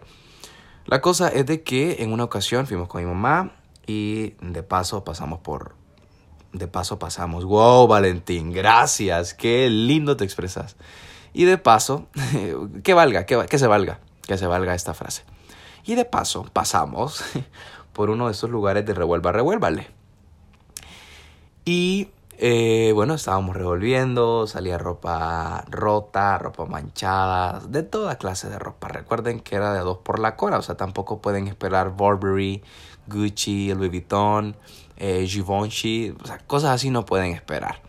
La 0.85 1.01
cosa 1.01 1.29
es 1.29 1.47
de 1.47 1.63
que 1.63 2.03
en 2.03 2.13
una 2.13 2.25
ocasión 2.25 2.67
fuimos 2.67 2.87
con 2.87 3.01
mi 3.01 3.07
mamá 3.07 3.53
y 3.87 4.35
de 4.41 4.61
paso 4.61 5.03
pasamos 5.03 5.39
por... 5.39 5.75
De 6.51 6.67
paso 6.67 6.99
pasamos, 6.99 7.43
wow 7.43 7.87
Valentín, 7.87 8.51
gracias, 8.51 9.33
qué 9.33 9.67
lindo 9.71 10.15
te 10.15 10.23
expresas. 10.23 10.75
Y 11.33 11.45
de 11.45 11.57
paso, 11.57 12.05
que 12.83 12.93
valga, 12.93 13.25
que, 13.25 13.47
que 13.47 13.57
se 13.57 13.65
valga, 13.65 13.99
que 14.27 14.37
se 14.37 14.45
valga 14.45 14.75
esta 14.75 14.93
frase. 14.93 15.23
Y 15.85 15.95
de 15.95 16.05
paso 16.05 16.45
pasamos 16.53 17.23
por 17.93 18.09
uno 18.09 18.27
de 18.27 18.31
esos 18.31 18.49
lugares 18.49 18.85
de 18.85 18.93
revuelva, 18.93 19.31
revuélvale. 19.31 19.87
Y 21.65 22.09
eh, 22.39 22.91
bueno, 22.93 23.13
estábamos 23.13 23.55
revolviendo, 23.55 24.47
salía 24.47 24.77
ropa 24.77 25.65
rota, 25.69 26.37
ropa 26.37 26.65
manchada, 26.65 27.61
de 27.67 27.83
toda 27.83 28.17
clase 28.17 28.49
de 28.49 28.59
ropa. 28.59 28.87
Recuerden 28.87 29.39
que 29.39 29.55
era 29.55 29.73
de 29.73 29.79
dos 29.79 29.99
por 29.99 30.19
la 30.19 30.35
cola, 30.35 30.57
o 30.57 30.61
sea, 30.61 30.75
tampoco 30.75 31.21
pueden 31.21 31.47
esperar 31.47 31.91
Burberry, 31.91 32.63
Gucci, 33.07 33.73
Louis 33.73 33.91
Vuitton, 33.91 34.55
eh, 34.97 35.25
Givenchy, 35.27 36.15
o 36.21 36.25
sea, 36.25 36.39
cosas 36.39 36.71
así 36.71 36.89
no 36.89 37.05
pueden 37.05 37.31
esperar. 37.31 37.81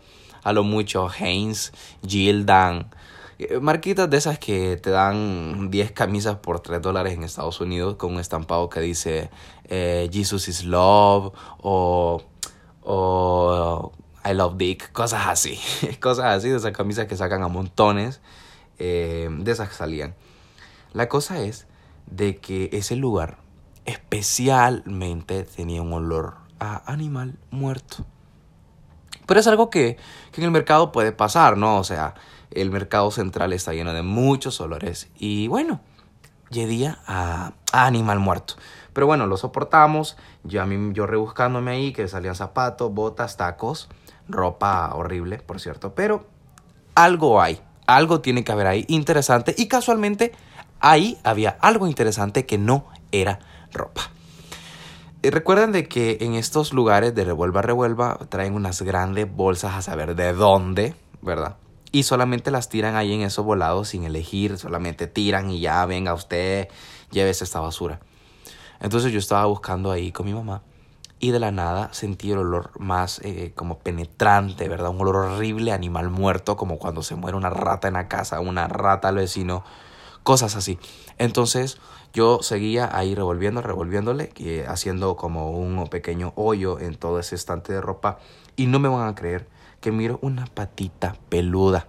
A 0.43 0.53
lo 0.53 0.63
mucho 0.63 1.09
Hanes, 1.09 1.73
Gildan, 2.05 2.91
marquitas 3.61 4.09
de 4.09 4.17
esas 4.17 4.39
que 4.39 4.77
te 4.77 4.89
dan 4.89 5.69
10 5.69 5.91
camisas 5.91 6.37
por 6.37 6.59
3 6.59 6.81
dólares 6.81 7.13
en 7.13 7.23
Estados 7.23 7.59
Unidos 7.59 7.95
con 7.95 8.13
un 8.13 8.19
estampado 8.19 8.69
que 8.69 8.79
dice 8.79 9.29
eh, 9.65 10.09
Jesus 10.11 10.47
is 10.47 10.63
love 10.63 11.33
o, 11.61 12.21
o 12.81 13.91
I 14.25 14.33
love 14.33 14.55
Dick, 14.57 14.91
cosas 14.91 15.27
así. 15.27 15.59
cosas 16.01 16.25
así 16.25 16.49
de 16.49 16.57
esas 16.57 16.71
camisas 16.71 17.07
que 17.07 17.15
sacan 17.15 17.43
a 17.43 17.47
montones. 17.47 18.21
Eh, 18.79 19.29
de 19.31 19.51
esas 19.51 19.69
que 19.69 19.75
salían. 19.75 20.15
La 20.93 21.07
cosa 21.07 21.41
es 21.41 21.67
de 22.07 22.37
que 22.37 22.69
ese 22.73 22.95
lugar 22.95 23.37
especialmente 23.85 25.43
tenía 25.43 25.81
un 25.81 25.93
olor 25.93 26.35
a 26.59 26.91
animal 26.91 27.37
muerto. 27.51 28.05
Pero 29.25 29.39
es 29.39 29.47
algo 29.47 29.69
que, 29.69 29.97
que 30.31 30.41
en 30.41 30.45
el 30.45 30.51
mercado 30.51 30.91
puede 30.91 31.11
pasar, 31.11 31.57
¿no? 31.57 31.77
O 31.77 31.83
sea, 31.83 32.15
el 32.51 32.71
mercado 32.71 33.11
central 33.11 33.53
está 33.53 33.73
lleno 33.73 33.93
de 33.93 34.01
muchos 34.01 34.59
olores. 34.61 35.09
Y 35.17 35.47
bueno, 35.47 35.81
llegué 36.49 36.87
a, 36.87 37.53
a 37.71 37.85
animal 37.85 38.19
muerto. 38.19 38.55
Pero 38.93 39.07
bueno, 39.07 39.27
lo 39.27 39.37
soportamos. 39.37 40.15
Yo, 40.43 40.61
a 40.61 40.65
mí, 40.65 40.93
yo 40.93 41.05
rebuscándome 41.05 41.71
ahí, 41.71 41.91
que 41.91 42.07
salían 42.07 42.35
zapatos, 42.35 42.93
botas, 42.93 43.35
tacos, 43.35 43.89
ropa 44.27 44.93
horrible, 44.95 45.39
por 45.39 45.59
cierto. 45.59 45.93
Pero 45.93 46.27
algo 46.95 47.41
hay, 47.41 47.59
algo 47.87 48.21
tiene 48.21 48.43
que 48.43 48.51
haber 48.53 48.67
ahí 48.67 48.85
interesante. 48.87 49.53
Y 49.57 49.67
casualmente 49.67 50.31
ahí 50.79 51.17
había 51.23 51.57
algo 51.61 51.87
interesante 51.87 52.45
que 52.45 52.57
no 52.57 52.85
era 53.11 53.39
ropa. 53.73 54.01
Y 55.21 55.29
recuerden 55.31 55.71
de 55.71 55.87
que 55.87 56.19
en 56.21 56.35
estos 56.35 56.71
lugares 56.71 57.15
de 57.15 57.25
revuelva 57.25 57.61
revuelva 57.63 58.19
traen 58.29 58.53
unas 58.53 58.81
grandes 58.83 59.29
bolsas 59.29 59.73
a 59.73 59.81
saber 59.81 60.15
de 60.15 60.33
dónde, 60.33 60.93
¿verdad? 61.21 61.57
Y 61.95 62.03
solamente 62.03 62.51
las 62.51 62.67
tiran 62.67 62.97
ahí 62.97 63.13
en 63.13 63.21
esos 63.21 63.45
volados 63.45 63.87
sin 63.87 64.03
elegir, 64.03 64.57
solamente 64.57 65.07
tiran 65.07 65.49
y 65.49 65.61
ya, 65.61 65.85
venga 65.85 66.13
usted, 66.13 66.67
llévese 67.09 67.45
esta 67.45 67.61
basura. 67.61 68.01
Entonces 68.81 69.13
yo 69.13 69.19
estaba 69.19 69.45
buscando 69.45 69.93
ahí 69.93 70.11
con 70.11 70.25
mi 70.25 70.33
mamá 70.33 70.61
y 71.21 71.31
de 71.31 71.39
la 71.39 71.51
nada 71.51 71.93
sentí 71.93 72.33
el 72.33 72.39
olor 72.39 72.77
más 72.81 73.21
eh, 73.23 73.53
como 73.55 73.79
penetrante, 73.79 74.67
¿verdad? 74.67 74.89
Un 74.89 74.99
olor 74.99 75.15
horrible, 75.15 75.71
animal 75.71 76.09
muerto, 76.09 76.57
como 76.57 76.79
cuando 76.79 77.01
se 77.01 77.15
muere 77.15 77.37
una 77.37 77.49
rata 77.49 77.87
en 77.87 77.93
la 77.93 78.09
casa, 78.09 78.41
una 78.41 78.67
rata 78.67 79.07
al 79.07 79.15
vecino, 79.15 79.63
cosas 80.23 80.57
así. 80.57 80.77
Entonces 81.17 81.77
yo 82.11 82.39
seguía 82.41 82.89
ahí 82.91 83.15
revolviendo, 83.15 83.61
revolviéndole, 83.61 84.33
haciendo 84.67 85.15
como 85.15 85.51
un 85.51 85.87
pequeño 85.87 86.33
hoyo 86.35 86.77
en 86.77 86.95
todo 86.95 87.19
ese 87.19 87.35
estante 87.35 87.71
de 87.71 87.79
ropa 87.79 88.19
y 88.57 88.67
no 88.67 88.79
me 88.79 88.89
van 88.89 89.07
a 89.07 89.15
creer 89.15 89.47
que 89.85 89.91
miro 89.91 90.17
una 90.23 90.47
patita 90.47 91.15
peluda. 91.29 91.85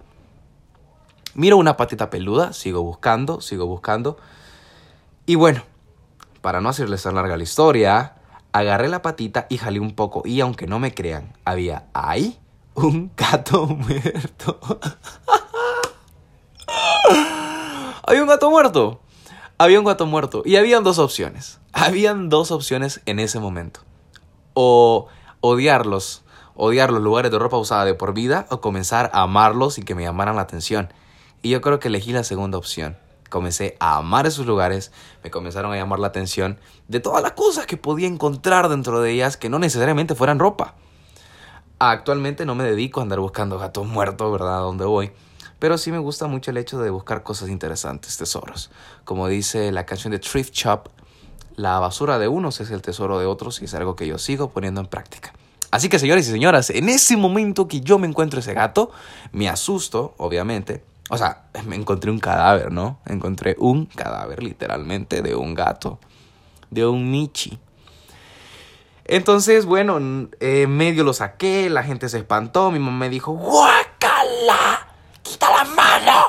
Miro 1.33 1.57
una 1.57 1.77
patita 1.77 2.11
peluda, 2.11 2.53
sigo 2.53 2.83
buscando, 2.83 3.41
sigo 3.41 3.65
buscando. 3.65 4.17
Y 5.25 5.33
bueno, 5.33 5.63
para 6.41 6.61
no 6.61 6.69
hacerles 6.69 7.01
tan 7.01 7.15
larga 7.15 7.37
la 7.37 7.41
historia, 7.41 8.17
agarré 8.51 8.87
la 8.87 9.01
patita 9.01 9.47
y 9.49 9.57
jalé 9.57 9.79
un 9.79 9.95
poco. 9.95 10.21
Y 10.25 10.41
aunque 10.41 10.67
no 10.67 10.77
me 10.77 10.93
crean, 10.93 11.33
había 11.43 11.87
ahí 11.93 12.37
un 12.75 13.11
gato 13.17 13.65
muerto. 13.65 14.59
había 18.03 18.21
un 18.21 18.27
gato 18.27 18.51
muerto. 18.51 19.01
Había 19.57 19.79
un 19.79 19.85
gato 19.85 20.05
muerto. 20.05 20.43
Y 20.45 20.57
habían 20.57 20.83
dos 20.83 20.99
opciones. 20.99 21.59
Habían 21.73 22.29
dos 22.29 22.51
opciones 22.51 23.01
en 23.07 23.17
ese 23.17 23.39
momento. 23.39 23.79
O 24.53 25.07
odiarlos, 25.41 26.23
odiar 26.57 26.91
los 26.91 27.01
lugares 27.01 27.31
de 27.31 27.39
ropa 27.39 27.57
usada 27.57 27.85
de 27.85 27.93
por 27.93 28.13
vida, 28.13 28.45
o 28.49 28.59
comenzar 28.59 29.09
a 29.13 29.21
amarlos 29.21 29.77
y 29.77 29.83
que 29.83 29.95
me 29.95 30.03
llamaran 30.03 30.35
la 30.35 30.41
atención. 30.41 30.91
Y 31.41 31.51
yo 31.51 31.61
creo 31.61 31.79
que 31.79 31.87
elegí 31.87 32.11
la 32.11 32.25
segunda 32.25 32.57
opción 32.57 32.97
comencé 33.29 33.75
a 33.79 33.97
amar 33.97 34.25
esos 34.25 34.45
lugares, 34.45 34.91
me 35.23 35.31
comenzaron 35.31 35.71
a 35.73 35.75
llamar 35.75 35.99
la 35.99 36.07
atención 36.07 36.59
de 36.87 36.99
todas 36.99 37.21
las 37.21 37.33
cosas 37.33 37.65
que 37.65 37.77
podía 37.77 38.07
encontrar 38.07 38.69
dentro 38.69 39.01
de 39.01 39.11
ellas 39.11 39.37
que 39.37 39.49
no 39.49 39.59
necesariamente 39.59 40.15
fueran 40.15 40.39
ropa. 40.39 40.75
Actualmente 41.79 42.45
no 42.45 42.55
me 42.55 42.63
dedico 42.63 42.99
a 42.99 43.03
andar 43.03 43.19
buscando 43.19 43.59
gatos 43.59 43.85
muertos, 43.85 44.31
¿verdad? 44.31 44.57
A 44.57 44.61
dónde 44.61 44.85
voy. 44.85 45.11
Pero 45.59 45.77
sí 45.77 45.91
me 45.91 45.99
gusta 45.99 46.27
mucho 46.27 46.51
el 46.51 46.57
hecho 46.57 46.79
de 46.79 46.89
buscar 46.89 47.23
cosas 47.23 47.49
interesantes, 47.49 48.17
tesoros. 48.17 48.71
Como 49.03 49.27
dice 49.27 49.71
la 49.71 49.85
canción 49.85 50.11
de 50.11 50.19
Thrift 50.19 50.53
Shop, 50.53 50.89
la 51.55 51.79
basura 51.79 52.19
de 52.19 52.27
unos 52.27 52.59
es 52.61 52.71
el 52.71 52.81
tesoro 52.81 53.19
de 53.19 53.25
otros 53.25 53.61
y 53.61 53.65
es 53.65 53.73
algo 53.73 53.95
que 53.95 54.07
yo 54.07 54.17
sigo 54.17 54.49
poniendo 54.49 54.81
en 54.81 54.87
práctica. 54.87 55.33
Así 55.69 55.89
que 55.89 55.99
señores 55.99 56.27
y 56.27 56.31
señoras, 56.31 56.69
en 56.69 56.89
ese 56.89 57.17
momento 57.17 57.67
que 57.67 57.81
yo 57.81 57.99
me 57.99 58.07
encuentro 58.07 58.39
ese 58.39 58.53
gato, 58.53 58.91
me 59.33 59.49
asusto, 59.49 60.13
obviamente, 60.17 60.83
o 61.09 61.17
sea, 61.17 61.43
me 61.65 61.75
encontré 61.75 62.09
un 62.11 62.19
cadáver, 62.19 62.71
¿no? 62.71 62.99
Encontré 63.05 63.55
un 63.59 63.85
cadáver 63.85 64.43
literalmente 64.43 65.21
de 65.21 65.35
un 65.35 65.53
gato, 65.53 65.99
de 66.69 66.85
un 66.85 67.11
Michi. 67.11 67.59
Entonces, 69.05 69.65
bueno, 69.65 69.99
eh, 70.41 70.67
medio 70.67 71.05
lo 71.05 71.13
saqué, 71.13 71.69
la 71.69 71.83
gente 71.83 72.09
se 72.09 72.17
espantó, 72.17 72.71
mi 72.71 72.79
mamá 72.79 72.97
me 72.97 73.09
dijo, 73.09 73.31
¡guácala! 73.33 74.87
¡Quita 75.21 75.49
la 75.49 75.63
mano! 75.63 76.25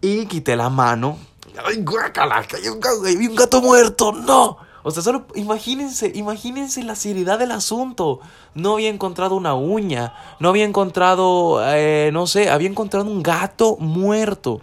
Y 0.00 0.26
quité 0.26 0.54
la 0.54 0.70
mano. 0.70 1.18
¡Ay, 1.64 1.82
guácala! 1.82 2.44
Que 2.44 2.56
hay 2.56 2.68
un 2.68 2.80
hay 3.04 3.26
un 3.26 3.34
gato 3.34 3.60
muerto! 3.60 4.12
¡No! 4.12 4.67
O 4.82 4.90
sea, 4.90 5.02
solo 5.02 5.26
imagínense, 5.34 6.12
imagínense 6.14 6.82
la 6.82 6.94
seriedad 6.94 7.38
del 7.38 7.52
asunto. 7.52 8.20
No 8.54 8.74
había 8.74 8.88
encontrado 8.88 9.34
una 9.34 9.54
uña, 9.54 10.14
no 10.40 10.48
había 10.48 10.64
encontrado, 10.64 11.60
eh, 11.64 12.10
no 12.12 12.26
sé, 12.26 12.50
había 12.50 12.68
encontrado 12.68 13.06
un 13.10 13.22
gato 13.22 13.76
muerto. 13.78 14.60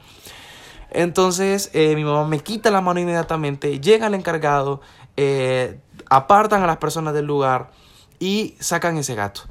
Entonces 0.92 1.70
eh, 1.74 1.96
mi 1.96 2.04
mamá 2.04 2.26
me 2.26 2.40
quita 2.40 2.72
la 2.72 2.82
mano 2.82 3.00
inmediatamente, 3.00 3.80
llega 3.82 4.08
el 4.08 4.14
encargado, 4.14 4.82
eh, 5.18 5.80
apartan 6.10 6.64
a 6.64 6.68
las 6.68 6.78
personas 6.78 7.14
del 7.14 7.26
lugar 7.26 7.72
y 8.20 8.56
sacan 8.60 8.98
ese 8.98 9.16
gato. 9.16 9.42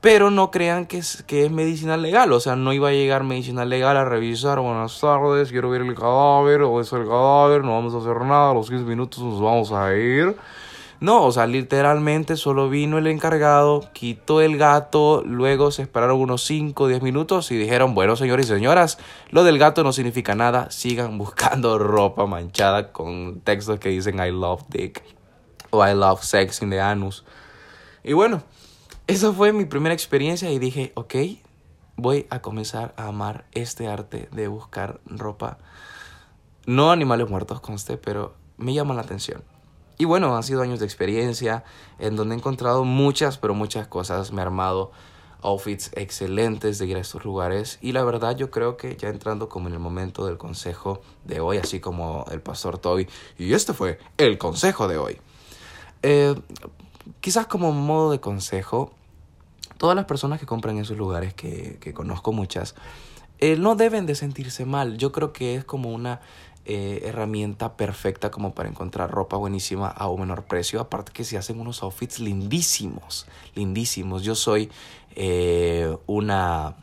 Pero 0.00 0.30
no 0.30 0.52
crean 0.52 0.86
que 0.86 0.98
es, 0.98 1.24
que 1.24 1.44
es 1.44 1.50
medicina 1.50 1.96
legal, 1.96 2.32
o 2.32 2.38
sea, 2.38 2.54
no 2.54 2.72
iba 2.72 2.90
a 2.90 2.92
llegar 2.92 3.24
medicina 3.24 3.64
legal 3.64 3.96
a 3.96 4.04
revisar, 4.04 4.60
buenas 4.60 5.00
tardes, 5.00 5.50
quiero 5.50 5.70
ver 5.70 5.82
el 5.82 5.94
cadáver, 5.96 6.62
o 6.62 6.80
es 6.80 6.92
el 6.92 7.04
cadáver, 7.04 7.64
no 7.64 7.72
vamos 7.72 7.94
a 7.94 7.98
hacer 7.98 8.20
nada, 8.24 8.52
a 8.52 8.54
los 8.54 8.68
15 8.68 8.84
minutos 8.84 9.18
nos 9.18 9.40
vamos 9.40 9.72
a 9.72 9.96
ir. 9.96 10.36
No, 11.00 11.24
o 11.24 11.30
sea, 11.30 11.46
literalmente 11.46 12.36
solo 12.36 12.68
vino 12.68 12.98
el 12.98 13.06
encargado, 13.06 13.88
quitó 13.92 14.40
el 14.40 14.58
gato, 14.58 15.22
luego 15.24 15.70
se 15.70 15.82
esperaron 15.82 16.20
unos 16.20 16.42
5 16.42 16.84
o 16.84 16.88
10 16.88 17.02
minutos 17.02 17.52
y 17.52 17.56
dijeron, 17.56 17.94
bueno, 17.94 18.16
señores 18.16 18.46
y 18.46 18.48
señoras, 18.48 18.98
lo 19.30 19.44
del 19.44 19.60
gato 19.60 19.84
no 19.84 19.92
significa 19.92 20.34
nada, 20.34 20.72
sigan 20.72 21.16
buscando 21.18 21.78
ropa 21.78 22.26
manchada 22.26 22.90
con 22.90 23.40
textos 23.42 23.78
que 23.78 23.90
dicen 23.90 24.16
I 24.18 24.32
love 24.32 24.62
dick 24.68 25.04
o 25.70 25.86
I 25.86 25.94
love 25.94 26.22
sex 26.22 26.62
in 26.62 26.70
the 26.70 26.80
anus. 26.80 27.24
Y 28.02 28.14
bueno, 28.14 28.42
esa 29.08 29.32
fue 29.32 29.54
mi 29.54 29.64
primera 29.64 29.94
experiencia 29.94 30.50
y 30.52 30.58
dije, 30.58 30.92
ok, 30.94 31.14
voy 31.96 32.26
a 32.28 32.42
comenzar 32.42 32.92
a 32.98 33.06
amar 33.06 33.46
este 33.52 33.88
arte 33.88 34.28
de 34.32 34.48
buscar 34.48 35.00
ropa. 35.06 35.56
No 36.66 36.90
animales 36.90 37.28
muertos, 37.30 37.62
conste, 37.62 37.96
pero 37.96 38.34
me 38.58 38.74
llama 38.74 38.92
la 38.92 39.00
atención. 39.00 39.42
Y 39.96 40.04
bueno, 40.04 40.36
han 40.36 40.42
sido 40.42 40.60
años 40.60 40.78
de 40.78 40.84
experiencia 40.84 41.64
en 41.98 42.16
donde 42.16 42.34
he 42.34 42.38
encontrado 42.38 42.84
muchas, 42.84 43.38
pero 43.38 43.54
muchas 43.54 43.88
cosas. 43.88 44.30
Me 44.30 44.42
he 44.42 44.44
armado 44.44 44.92
outfits 45.40 45.90
excelentes 45.94 46.78
de 46.78 46.86
ir 46.86 46.98
a 46.98 47.00
estos 47.00 47.24
lugares. 47.24 47.78
Y 47.80 47.92
la 47.92 48.04
verdad 48.04 48.36
yo 48.36 48.50
creo 48.50 48.76
que 48.76 48.94
ya 48.98 49.08
entrando 49.08 49.48
como 49.48 49.68
en 49.68 49.72
el 49.72 49.80
momento 49.80 50.26
del 50.26 50.36
consejo 50.36 51.00
de 51.24 51.40
hoy, 51.40 51.56
así 51.56 51.80
como 51.80 52.26
el 52.30 52.42
pastor 52.42 52.76
Toby. 52.76 53.08
Y 53.38 53.54
este 53.54 53.72
fue 53.72 53.98
el 54.18 54.36
consejo 54.36 54.86
de 54.86 54.98
hoy. 54.98 55.18
Eh, 56.02 56.34
quizás 57.20 57.46
como 57.46 57.72
modo 57.72 58.10
de 58.10 58.20
consejo, 58.20 58.92
todas 59.78 59.96
las 59.96 60.04
personas 60.04 60.38
que 60.38 60.46
compran 60.46 60.76
en 60.76 60.82
esos 60.82 60.98
lugares, 60.98 61.32
que, 61.32 61.78
que 61.80 61.94
conozco 61.94 62.32
muchas, 62.32 62.74
eh, 63.38 63.56
no 63.56 63.76
deben 63.76 64.06
de 64.06 64.14
sentirse 64.14 64.64
mal. 64.64 64.98
Yo 64.98 65.12
creo 65.12 65.32
que 65.32 65.54
es 65.54 65.64
como 65.64 65.92
una 65.92 66.20
eh, 66.66 67.02
herramienta 67.04 67.76
perfecta 67.76 68.30
como 68.30 68.52
para 68.52 68.68
encontrar 68.68 69.10
ropa 69.10 69.36
buenísima 69.36 69.88
a 69.88 70.08
un 70.08 70.20
menor 70.20 70.44
precio. 70.44 70.80
Aparte 70.80 71.12
que 71.12 71.24
se 71.24 71.38
hacen 71.38 71.60
unos 71.60 71.82
outfits 71.82 72.18
lindísimos, 72.18 73.26
lindísimos. 73.54 74.22
Yo 74.22 74.34
soy 74.34 74.70
eh, 75.14 75.96
una... 76.06 76.76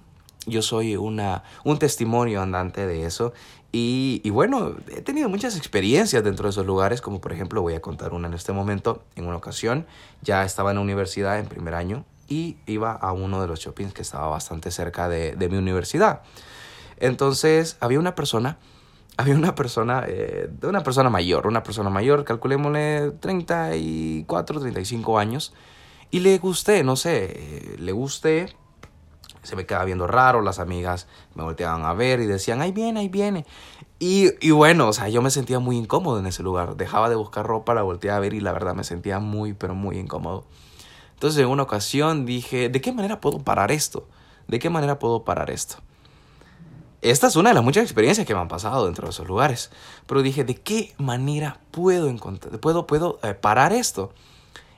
Yo 0.48 0.62
soy 0.62 0.96
una, 0.96 1.42
un 1.64 1.80
testimonio 1.80 2.40
andante 2.40 2.86
de 2.86 3.08
eso 3.08 3.34
y, 3.72 4.22
y, 4.24 4.30
bueno, 4.30 4.76
he 4.96 5.02
tenido 5.02 5.28
muchas 5.28 5.58
experiencias 5.58 6.24
dentro 6.24 6.44
de 6.44 6.52
esos 6.52 6.68
lugares, 6.68 7.02
como 7.02 7.20
por 7.20 7.34
ejemplo 7.34 7.64
voy 7.64 7.74
a 7.74 7.82
contar 7.82 8.14
una 8.14 8.28
en 8.28 8.36
este 8.36 8.54
momento. 8.54 9.02
En 9.16 9.26
una 9.26 9.38
ocasión 9.38 9.88
ya 10.22 10.46
estaba 10.46 10.70
en 10.70 10.76
la 10.76 10.84
universidad 10.84 11.40
en 11.40 11.48
primer 11.48 11.74
año 11.74 12.06
y 12.28 12.58
iba 12.66 12.92
a 12.94 13.12
uno 13.12 13.42
de 13.42 13.48
los 13.48 13.60
shoppings 13.60 13.94
que 13.94 14.02
estaba 14.02 14.28
bastante 14.28 14.72
cerca 14.72 15.08
de, 15.10 15.36
mi 15.50 15.58
universidad. 15.58 16.22
Entonces 16.98 17.78
había 17.80 18.00
una 18.00 18.16
persona, 18.16 18.58
había 19.18 19.36
una 19.36 19.56
persona, 19.56 20.04
eh, 20.08 20.50
una 20.64 20.84
persona 20.84 21.10
mayor, 21.10 21.48
una 21.48 21.64
persona 21.64 21.90
mayor, 21.90 22.24
calculémosle 22.24 23.12
34, 23.20 24.60
35 24.60 25.20
años, 25.20 25.54
y 26.12 26.20
le 26.20 26.38
gusté, 26.38 26.84
no 26.84 26.96
sé, 26.96 27.34
eh, 27.36 27.76
le 27.80 27.92
gusté, 27.92 28.56
se 29.44 29.56
me 29.56 29.66
quedaba 29.66 29.86
viendo 29.86 30.08
raro, 30.08 30.42
las 30.42 30.60
amigas 30.60 31.08
me 31.36 31.44
volteaban 31.44 31.84
a 31.86 31.94
ver 31.94 32.20
y 32.20 32.26
decían, 32.26 32.62
ahí 32.62 32.72
viene, 32.72 33.02
ahí 33.02 33.10
viene. 33.10 33.46
Y, 34.00 34.30
y, 34.46 34.52
bueno, 34.52 34.90
o 34.90 34.94
sea, 34.94 35.08
yo 35.08 35.22
me 35.22 35.32
sentía 35.32 35.60
muy 35.60 35.78
incómodo 35.78 36.20
en 36.20 36.26
ese 36.26 36.44
lugar. 36.44 36.76
Dejaba 36.76 37.10
de 37.10 37.16
buscar 37.16 37.46
ropa, 37.46 37.74
la 37.74 37.82
volteaba 37.82 38.18
a 38.18 38.20
ver 38.20 38.34
y 38.34 38.42
la 38.42 38.52
verdad 38.52 38.76
me 38.76 38.84
sentía 38.84 39.20
muy, 39.20 39.54
pero 39.54 39.74
muy 39.74 39.98
incómodo. 39.98 40.46
Entonces 41.16 41.42
en 41.42 41.48
una 41.48 41.64
ocasión 41.64 42.26
dije, 42.26 42.70
¿de 42.70 42.82
qué 42.82 42.92
manera 42.92 43.20
puedo 43.20 43.40
parar 43.40 43.72
esto? 43.72 44.08
¿De 44.48 44.60
qué 44.60 44.70
manera 44.70 45.00
puedo 45.00 45.24
parar 45.24 45.50
esto? 45.50 45.78
Esta 47.02 47.28
es 47.28 47.36
una 47.36 47.50
de 47.50 47.56
las 47.56 47.64
muchas 47.64 47.84
experiencias 47.84 48.26
que 48.26 48.34
me 48.34 48.42
han 48.42 48.48
pasado 48.48 48.86
dentro 48.86 49.06
de 49.06 49.12
esos 49.12 49.28
lugares. 49.28 49.72
Pero 50.08 50.22
dije, 50.22 50.44
¿de 50.44 50.56
qué 50.56 50.94
manera 50.98 51.60
puedo, 51.72 52.10
encontrar, 52.10 52.60
puedo, 52.60 52.88
puedo 52.88 53.20
eh, 53.24 53.34
parar 53.34 53.74
esto? 53.74 54.12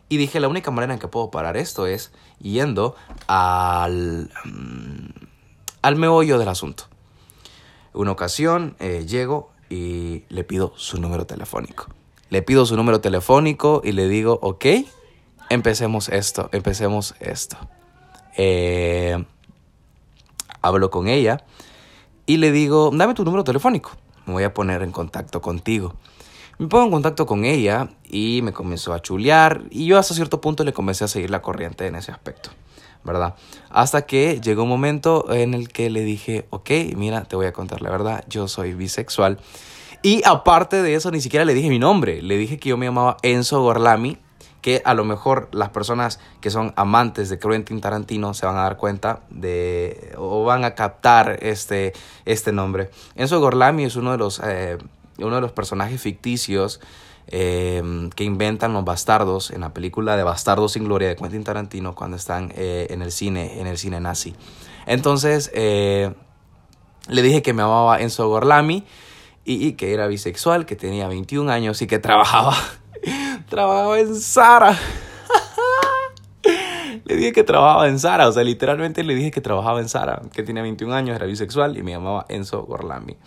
Y 0.10 0.18
dije, 0.18 0.40
la 0.40 0.48
única 0.48 0.72
manera 0.72 0.94
en 0.94 1.00
que 1.00 1.08
puedo 1.08 1.32
parar 1.32 1.58
esto 1.58 1.88
es 1.88 2.12
yendo 2.40 2.96
al, 3.28 4.30
mm, 4.46 5.10
al 5.82 5.96
meollo 5.96 6.38
del 6.38 6.50
asunto. 6.50 6.86
Una 7.94 8.12
ocasión 8.12 8.76
eh, 8.80 9.06
llego 9.08 9.50
y 9.70 10.24
le 10.30 10.44
pido 10.44 10.74
su 10.76 11.00
número 11.00 11.26
telefónico. 11.26 11.88
Le 12.30 12.42
pido 12.42 12.66
su 12.66 12.76
número 12.76 13.02
telefónico 13.02 13.82
y 13.84 13.94
le 13.94 14.08
digo, 14.08 14.38
ok, 14.42 14.66
empecemos 15.50 16.10
esto, 16.10 16.50
empecemos 16.52 17.16
esto. 17.20 17.58
Eh, 18.36 19.24
hablo 20.62 20.90
con 20.90 21.08
ella 21.08 21.44
y 22.26 22.38
le 22.38 22.52
digo, 22.52 22.92
dame 22.94 23.14
tu 23.14 23.24
número 23.24 23.44
telefónico, 23.44 23.92
me 24.26 24.34
voy 24.34 24.44
a 24.44 24.54
poner 24.54 24.84
en 24.84 24.92
contacto 24.92 25.42
contigo. 25.42 25.96
Me 26.60 26.68
pongo 26.68 26.86
en 26.86 26.92
contacto 26.92 27.28
con 27.28 27.46
ella 27.46 27.90
y 28.04 28.42
me 28.44 28.52
comenzó 28.52 28.94
a 28.94 29.02
chulear 29.02 29.64
y 29.70 29.86
yo 29.86 30.00
hasta 30.00 30.16
cierto 30.16 30.42
punto 30.42 30.64
le 30.64 30.74
comencé 30.74 31.04
a 31.04 31.08
seguir 31.08 31.30
la 31.30 31.42
corriente 31.42 31.86
en 31.86 31.96
ese 31.96 32.12
aspecto, 32.12 32.50
¿verdad? 33.04 33.36
Hasta 33.70 34.08
que 34.08 34.42
llegó 34.42 34.64
un 34.64 34.70
momento 34.70 35.32
en 35.32 35.54
el 35.54 35.70
que 35.70 35.92
le 35.92 36.02
dije, 36.04 36.48
ok, 36.50 36.70
mira, 36.96 37.26
te 37.26 37.36
voy 37.36 37.46
a 37.46 37.54
contar 37.54 37.84
la 37.84 37.92
verdad, 37.92 38.26
yo 38.28 38.48
soy 38.48 38.74
bisexual. 38.74 39.38
Y 40.02 40.24
aparte 40.26 40.82
de 40.82 40.96
eso, 40.96 41.12
ni 41.12 41.22
siquiera 41.22 41.46
le 41.46 41.54
dije 41.54 41.70
mi 41.70 41.80
nombre, 41.80 42.24
le 42.24 42.38
dije 42.38 42.58
que 42.58 42.70
yo 42.70 42.78
me 42.78 42.88
llamaba 42.88 43.18
Enzo 43.22 43.62
Gorlami 43.62 44.18
que 44.68 44.82
a 44.84 44.94
lo 44.94 45.06
mejor 45.06 45.48
las 45.54 45.70
personas 45.70 46.20
que 46.42 46.50
son 46.50 46.74
amantes 46.76 47.30
de 47.30 47.40
Quentin 47.40 47.80
Tarantino 47.80 48.34
se 48.34 48.46
van 48.46 48.58
a 48.58 48.64
dar 48.64 48.76
cuenta 48.76 49.22
de 49.30 50.14
o 50.18 50.44
van 50.44 50.66
a 50.66 50.76
captar 50.76 51.40
este, 51.42 51.94
este 52.26 52.52
nombre. 52.52 52.90
Enzo 53.16 53.40
Gorlami 53.40 53.86
es 53.86 53.96
uno 53.96 54.12
de 54.12 54.18
los, 54.18 54.42
eh, 54.44 54.78
uno 55.20 55.36
de 55.36 55.40
los 55.40 55.54
personajes 55.54 56.02
ficticios 56.02 56.82
eh, 57.28 57.82
que 58.14 58.26
inventan 58.26 58.74
los 58.74 58.84
bastardos 58.84 59.52
en 59.52 59.62
la 59.62 59.74
película 59.74 60.18
de 60.18 60.24
Bastardos 60.24 60.74
sin 60.74 60.84
Gloria 60.84 61.08
de 61.08 61.16
Quentin 61.16 61.46
Tarantino 61.46 61.96
cuando 61.96 62.18
están 62.18 62.52
eh, 62.54 62.88
en 62.90 63.02
el 63.02 63.14
cine, 63.14 63.62
en 63.62 63.68
el 63.68 63.78
cine 63.78 64.02
nazi. 64.02 64.36
Entonces 64.86 65.50
le 65.54 66.12
dije 67.08 67.42
que 67.42 67.54
me 67.54 67.62
llamaba 67.62 68.02
Enzo 68.02 68.28
Gorlami 68.28 68.84
y 69.46 69.72
que 69.78 69.94
era 69.94 70.08
bisexual, 70.08 70.66
que 70.66 70.76
tenía 70.76 71.08
21 71.08 71.50
años 71.50 71.82
y 71.82 71.88
que 71.88 72.00
trabajaba 72.00 72.54
trabajaba 73.50 74.00
en 74.00 74.16
Sara. 74.16 74.78
le 77.06 77.16
dije 77.16 77.34
que 77.34 77.44
trabajaba 77.44 77.88
en 77.88 78.00
Sara, 78.00 78.28
o 78.28 78.32
sea, 78.32 78.44
literalmente 78.44 79.04
le 79.04 79.16
dije 79.16 79.32
que 79.32 79.42
trabajaba 79.42 79.80
en 79.80 79.90
Sara, 79.90 80.22
que 80.34 80.44
tenía 80.44 80.62
21 80.62 80.94
años, 80.94 81.16
era 81.16 81.26
bisexual 81.26 81.78
y 81.78 81.84
me 81.84 81.92
llamaba 81.92 82.26
Enzo 82.30 82.64
Gorlami. 82.64 83.18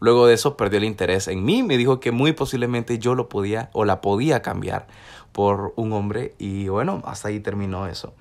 Luego 0.00 0.26
de 0.26 0.34
eso 0.34 0.56
perdió 0.56 0.78
el 0.78 0.84
interés 0.84 1.28
en 1.28 1.44
mí, 1.44 1.62
me 1.62 1.76
dijo 1.76 2.00
que 2.00 2.10
muy 2.10 2.32
posiblemente 2.32 2.98
yo 2.98 3.14
lo 3.14 3.28
podía 3.28 3.70
o 3.72 3.84
la 3.84 4.00
podía 4.00 4.42
cambiar 4.42 4.88
por 5.30 5.72
un 5.76 5.92
hombre 5.92 6.34
y 6.38 6.68
bueno, 6.68 7.02
hasta 7.06 7.28
ahí 7.28 7.40
terminó 7.40 7.86
eso. 7.86 8.12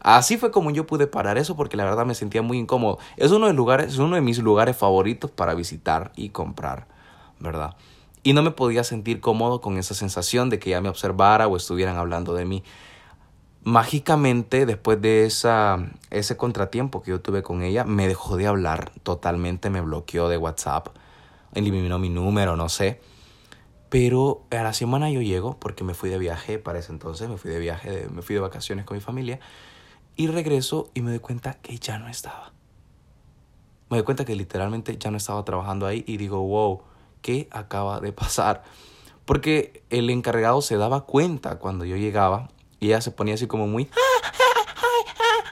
Así 0.00 0.36
fue 0.36 0.50
como 0.50 0.72
yo 0.72 0.84
pude 0.84 1.06
parar 1.06 1.38
eso 1.38 1.54
porque 1.54 1.76
la 1.76 1.84
verdad 1.84 2.04
me 2.04 2.16
sentía 2.16 2.42
muy 2.42 2.58
incómodo. 2.58 2.98
Es 3.16 3.30
uno 3.30 3.46
de, 3.46 3.52
lugares, 3.52 3.92
es 3.92 3.98
uno 3.98 4.16
de 4.16 4.20
mis 4.20 4.38
lugares 4.38 4.76
favoritos 4.76 5.30
para 5.30 5.54
visitar 5.54 6.10
y 6.16 6.30
comprar, 6.30 6.88
¿verdad? 7.38 7.76
Y 8.22 8.32
no 8.32 8.42
me 8.42 8.52
podía 8.52 8.84
sentir 8.84 9.20
cómodo 9.20 9.60
con 9.60 9.78
esa 9.78 9.94
sensación 9.94 10.48
de 10.50 10.58
que 10.58 10.70
ya 10.70 10.80
me 10.80 10.88
observara 10.88 11.48
o 11.48 11.56
estuvieran 11.56 11.96
hablando 11.96 12.34
de 12.34 12.44
mí. 12.44 12.62
Mágicamente, 13.64 14.66
después 14.66 15.00
de 15.00 15.24
esa, 15.24 15.90
ese 16.10 16.36
contratiempo 16.36 17.02
que 17.02 17.10
yo 17.10 17.20
tuve 17.20 17.42
con 17.42 17.62
ella, 17.62 17.84
me 17.84 18.08
dejó 18.08 18.36
de 18.36 18.46
hablar 18.46 18.92
totalmente, 19.02 19.70
me 19.70 19.80
bloqueó 19.80 20.28
de 20.28 20.36
WhatsApp, 20.36 20.88
eliminó 21.54 21.98
mi 21.98 22.08
número, 22.08 22.56
no 22.56 22.68
sé. 22.68 23.00
Pero 23.88 24.42
a 24.50 24.62
la 24.62 24.72
semana 24.72 25.10
yo 25.10 25.20
llego, 25.20 25.58
porque 25.58 25.84
me 25.84 25.94
fui 25.94 26.10
de 26.10 26.18
viaje 26.18 26.58
para 26.58 26.78
ese 26.78 26.92
entonces, 26.92 27.28
me 27.28 27.36
fui 27.36 27.50
de 27.50 27.58
viaje, 27.58 28.08
me 28.10 28.22
fui 28.22 28.34
de 28.34 28.40
vacaciones 28.40 28.84
con 28.84 28.96
mi 28.96 29.00
familia, 29.00 29.38
y 30.16 30.28
regreso 30.28 30.90
y 30.94 31.02
me 31.02 31.10
doy 31.10 31.20
cuenta 31.20 31.54
que 31.54 31.78
ya 31.78 31.98
no 31.98 32.08
estaba. 32.08 32.52
Me 33.90 33.98
doy 33.98 34.04
cuenta 34.04 34.24
que 34.24 34.34
literalmente 34.34 34.96
ya 34.96 35.10
no 35.10 35.18
estaba 35.18 35.44
trabajando 35.44 35.86
ahí 35.86 36.04
y 36.06 36.16
digo, 36.16 36.40
wow, 36.40 36.82
qué 37.22 37.48
acaba 37.50 38.00
de 38.00 38.12
pasar. 38.12 38.62
Porque 39.24 39.82
el 39.90 40.10
encargado 40.10 40.60
se 40.60 40.76
daba 40.76 41.06
cuenta 41.06 41.58
cuando 41.58 41.84
yo 41.84 41.96
llegaba 41.96 42.48
y 42.80 42.88
ella 42.88 43.00
se 43.00 43.12
ponía 43.12 43.34
así 43.34 43.46
como 43.46 43.66
muy... 43.66 43.88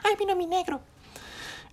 ¡Ay, 0.03 0.15
vino 0.19 0.35
mi 0.35 0.45
negro! 0.45 0.81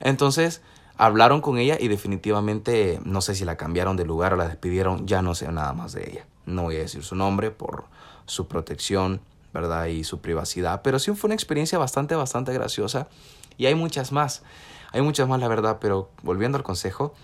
Entonces 0.00 0.62
hablaron 0.96 1.40
con 1.40 1.58
ella 1.58 1.76
y 1.78 1.88
definitivamente 1.88 3.00
no 3.04 3.20
sé 3.20 3.34
si 3.34 3.44
la 3.44 3.56
cambiaron 3.56 3.96
de 3.96 4.04
lugar 4.04 4.32
o 4.32 4.36
la 4.36 4.48
despidieron, 4.48 5.06
ya 5.06 5.22
no 5.22 5.34
sé 5.34 5.50
nada 5.50 5.72
más 5.72 5.92
de 5.92 6.08
ella. 6.10 6.26
No 6.46 6.62
voy 6.62 6.76
a 6.76 6.80
decir 6.80 7.02
su 7.02 7.14
nombre 7.14 7.50
por 7.50 7.84
su 8.26 8.46
protección, 8.48 9.20
¿verdad? 9.52 9.86
Y 9.86 10.04
su 10.04 10.20
privacidad, 10.20 10.82
pero 10.82 10.98
sí 10.98 11.12
fue 11.14 11.28
una 11.28 11.34
experiencia 11.34 11.78
bastante, 11.78 12.14
bastante 12.14 12.52
graciosa 12.52 13.08
y 13.56 13.66
hay 13.66 13.74
muchas 13.74 14.12
más. 14.12 14.42
Hay 14.92 15.02
muchas 15.02 15.28
más, 15.28 15.40
la 15.40 15.48
verdad, 15.48 15.78
pero 15.80 16.10
volviendo 16.22 16.56
al 16.56 16.64
consejo, 16.64 17.14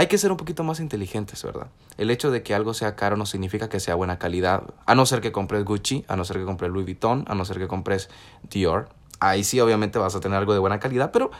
hay 0.00 0.06
que 0.06 0.16
ser 0.16 0.30
un 0.30 0.38
poquito 0.38 0.64
más 0.64 0.80
inteligentes, 0.80 1.44
¿verdad? 1.44 1.66
El 1.98 2.10
hecho 2.10 2.30
de 2.30 2.42
que 2.42 2.54
algo 2.54 2.72
sea 2.72 2.96
caro 2.96 3.18
no 3.18 3.26
significa 3.26 3.68
que 3.68 3.80
sea 3.80 3.94
buena 3.96 4.18
calidad, 4.18 4.62
a 4.86 4.94
no 4.94 5.04
ser 5.04 5.20
que 5.20 5.30
compres 5.30 5.62
Gucci, 5.62 6.06
a 6.08 6.16
no 6.16 6.24
ser 6.24 6.38
que 6.38 6.46
compres 6.46 6.70
Louis 6.70 6.86
Vuitton, 6.86 7.26
a 7.28 7.34
no 7.34 7.44
ser 7.44 7.58
que 7.58 7.68
compres 7.68 8.08
Dior. 8.48 8.88
Ahí 9.20 9.44
sí, 9.44 9.60
obviamente 9.60 9.98
vas 9.98 10.14
a 10.14 10.20
tener 10.20 10.38
algo 10.38 10.54
de 10.54 10.58
buena 10.58 10.80
calidad, 10.80 11.10
pero 11.12 11.30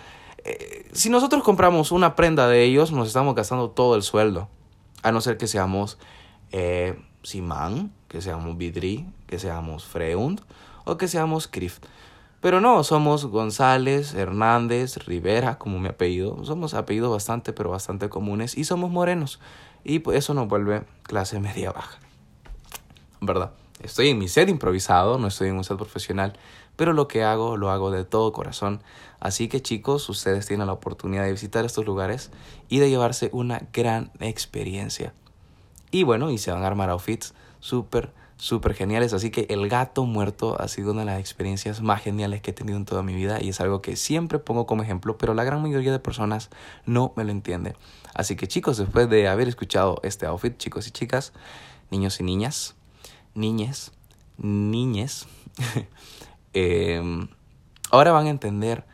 eh, 0.44 0.86
si 0.92 1.08
nosotros 1.08 1.42
compramos 1.42 1.90
una 1.90 2.14
prenda 2.14 2.48
de 2.48 2.62
ellos, 2.62 2.92
nos 2.92 3.08
estamos 3.08 3.34
gastando 3.34 3.70
todo 3.70 3.96
el 3.96 4.02
sueldo. 4.02 4.50
A 5.02 5.10
no 5.10 5.22
ser 5.22 5.38
que 5.38 5.46
seamos 5.46 5.96
eh, 6.52 7.02
Simán, 7.22 7.94
que 8.08 8.20
seamos 8.20 8.58
Vidri, 8.58 9.06
que 9.26 9.38
seamos 9.38 9.86
Freund 9.86 10.42
o 10.84 10.98
que 10.98 11.08
seamos 11.08 11.48
Krift. 11.48 11.86
Pero 12.40 12.62
no, 12.62 12.82
somos 12.84 13.26
González, 13.26 14.14
Hernández, 14.14 14.96
Rivera, 15.04 15.58
como 15.58 15.78
mi 15.78 15.88
apellido. 15.88 16.42
Somos 16.44 16.72
apellidos 16.72 17.10
bastante, 17.10 17.52
pero 17.52 17.70
bastante 17.70 18.08
comunes. 18.08 18.56
Y 18.56 18.64
somos 18.64 18.90
morenos. 18.90 19.40
Y 19.84 19.98
pues 19.98 20.18
eso 20.18 20.32
nos 20.32 20.48
vuelve 20.48 20.84
clase 21.02 21.38
media 21.38 21.72
baja. 21.72 21.98
¿Verdad? 23.20 23.52
Estoy 23.82 24.08
en 24.08 24.18
mi 24.18 24.28
set 24.28 24.48
improvisado, 24.48 25.18
no 25.18 25.28
estoy 25.28 25.48
en 25.48 25.56
un 25.56 25.64
set 25.64 25.76
profesional. 25.76 26.32
Pero 26.76 26.94
lo 26.94 27.08
que 27.08 27.24
hago, 27.24 27.58
lo 27.58 27.70
hago 27.70 27.90
de 27.90 28.04
todo 28.04 28.32
corazón. 28.32 28.82
Así 29.20 29.48
que 29.48 29.60
chicos, 29.60 30.08
ustedes 30.08 30.46
tienen 30.46 30.66
la 30.66 30.72
oportunidad 30.72 31.24
de 31.24 31.32
visitar 31.32 31.66
estos 31.66 31.84
lugares 31.84 32.30
y 32.70 32.78
de 32.78 32.88
llevarse 32.88 33.28
una 33.34 33.68
gran 33.74 34.12
experiencia. 34.18 35.12
Y 35.90 36.04
bueno, 36.04 36.30
y 36.30 36.38
se 36.38 36.52
van 36.52 36.62
a 36.62 36.68
armar 36.68 36.88
outfits 36.88 37.34
súper 37.58 38.12
súper 38.40 38.74
geniales. 38.74 39.12
Así 39.12 39.30
que 39.30 39.46
el 39.50 39.68
gato 39.68 40.04
muerto 40.06 40.60
ha 40.60 40.66
sido 40.66 40.92
una 40.92 41.00
de 41.02 41.06
las 41.06 41.20
experiencias 41.20 41.80
más 41.82 42.02
geniales 42.02 42.40
que 42.40 42.50
he 42.50 42.54
tenido 42.54 42.76
en 42.76 42.84
toda 42.84 43.02
mi 43.02 43.14
vida 43.14 43.40
y 43.40 43.50
es 43.50 43.60
algo 43.60 43.82
que 43.82 43.96
siempre 43.96 44.38
pongo 44.38 44.66
como 44.66 44.82
ejemplo, 44.82 45.18
pero 45.18 45.34
la 45.34 45.44
gran 45.44 45.62
mayoría 45.62 45.92
de 45.92 45.98
personas 45.98 46.50
no 46.86 47.12
me 47.16 47.24
lo 47.24 47.30
entiende. 47.30 47.76
Así 48.14 48.36
que 48.36 48.48
chicos, 48.48 48.78
después 48.78 49.08
de 49.08 49.28
haber 49.28 49.46
escuchado 49.46 50.00
este 50.02 50.26
outfit, 50.26 50.56
chicos 50.56 50.88
y 50.88 50.90
chicas, 50.90 51.32
niños 51.90 52.18
y 52.18 52.24
niñas, 52.24 52.74
niñes, 53.34 53.92
niñes, 54.38 55.26
em, 56.54 57.28
ahora 57.90 58.12
van 58.12 58.26
a 58.26 58.30
entender, 58.30 58.84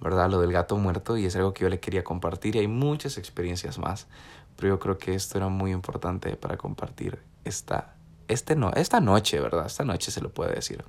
¿verdad? 0.00 0.28
Lo 0.28 0.40
del 0.40 0.52
gato 0.52 0.76
muerto 0.76 1.16
y 1.16 1.24
es 1.24 1.36
algo 1.36 1.54
que 1.54 1.62
yo 1.62 1.68
les 1.70 1.80
quería 1.80 2.04
compartir 2.04 2.56
y 2.56 2.60
hay 2.60 2.68
muchas 2.68 3.16
experiencias 3.16 3.78
más, 3.78 4.08
pero 4.56 4.74
yo 4.74 4.78
creo 4.80 4.98
que 4.98 5.14
esto 5.14 5.38
era 5.38 5.48
muy 5.48 5.70
importante 5.70 6.36
para 6.36 6.56
compartir 6.56 7.20
esta 7.44 7.97
este 8.28 8.56
no, 8.56 8.70
esta 8.74 9.00
noche, 9.00 9.40
¿verdad? 9.40 9.66
Esta 9.66 9.84
noche 9.84 10.10
se 10.10 10.20
lo 10.20 10.30
puede 10.30 10.54
decir. 10.54 10.84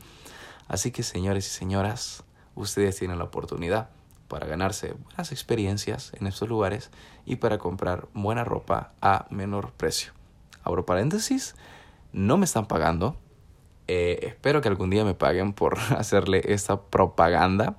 Así 0.68 0.92
que 0.92 1.04
señores 1.04 1.48
y 1.48 1.50
señoras, 1.50 2.24
ustedes 2.56 2.98
tienen 2.98 3.18
la 3.18 3.26
oportunidad 3.26 3.90
para 4.28 4.46
ganarse 4.46 4.94
buenas 4.94 5.32
experiencias 5.32 6.12
en 6.20 6.28
estos 6.28 6.48
lugares 6.48 6.92
y 7.26 7.38
para 7.38 7.58
comprar 7.58 8.08
buena 8.14 8.44
ropa 8.44 8.94
a 9.02 9.26
menor 9.32 9.72
precio. 9.72 10.14
Abro 10.64 10.86
paréntesis, 10.86 11.56
no 12.14 12.38
me 12.38 12.46
están 12.46 12.68
pagando. 12.68 13.18
Eh, 13.88 14.20
espero 14.22 14.62
que 14.62 14.68
algún 14.68 14.92
día 14.92 15.04
me 15.04 15.16
paguen 15.16 15.54
por 15.54 15.80
hacerle 15.98 16.44
esta 16.46 16.80
propaganda 16.82 17.78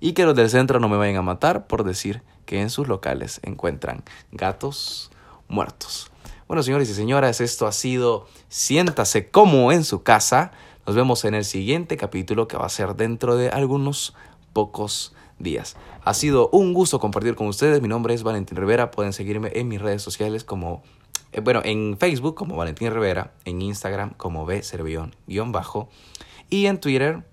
y 0.00 0.12
que 0.12 0.24
los 0.24 0.34
del 0.34 0.50
centro 0.50 0.80
no 0.80 0.88
me 0.88 0.96
vayan 0.96 1.16
a 1.16 1.22
matar 1.22 1.66
por 1.66 1.84
decir 1.84 2.22
que 2.44 2.60
en 2.60 2.70
sus 2.70 2.88
locales 2.88 3.40
encuentran 3.44 4.02
gatos 4.32 5.10
muertos. 5.48 6.10
Bueno, 6.48 6.62
señores 6.62 6.88
y 6.88 6.94
señoras, 6.94 7.42
esto 7.42 7.66
ha 7.66 7.72
sido 7.72 8.26
Siéntase 8.48 9.28
como 9.28 9.70
en 9.70 9.84
su 9.84 10.02
casa. 10.02 10.50
Nos 10.86 10.96
vemos 10.96 11.26
en 11.26 11.34
el 11.34 11.44
siguiente 11.44 11.98
capítulo 11.98 12.48
que 12.48 12.56
va 12.56 12.64
a 12.64 12.70
ser 12.70 12.96
dentro 12.96 13.36
de 13.36 13.50
algunos 13.50 14.14
pocos 14.54 15.14
días. 15.38 15.76
Ha 16.06 16.14
sido 16.14 16.48
un 16.48 16.72
gusto 16.72 17.00
compartir 17.00 17.34
con 17.34 17.48
ustedes. 17.48 17.82
Mi 17.82 17.88
nombre 17.88 18.14
es 18.14 18.22
Valentín 18.22 18.56
Rivera. 18.56 18.90
Pueden 18.90 19.12
seguirme 19.12 19.50
en 19.56 19.68
mis 19.68 19.78
redes 19.78 20.00
sociales 20.00 20.42
como, 20.42 20.82
eh, 21.32 21.40
bueno, 21.40 21.60
en 21.64 21.98
Facebook 21.98 22.34
como 22.34 22.56
Valentín 22.56 22.94
Rivera, 22.94 23.34
en 23.44 23.60
Instagram 23.60 24.14
como 24.14 24.46
B 24.46 24.62
bajo 25.48 25.90
y 26.48 26.64
en 26.64 26.80
Twitter. 26.80 27.24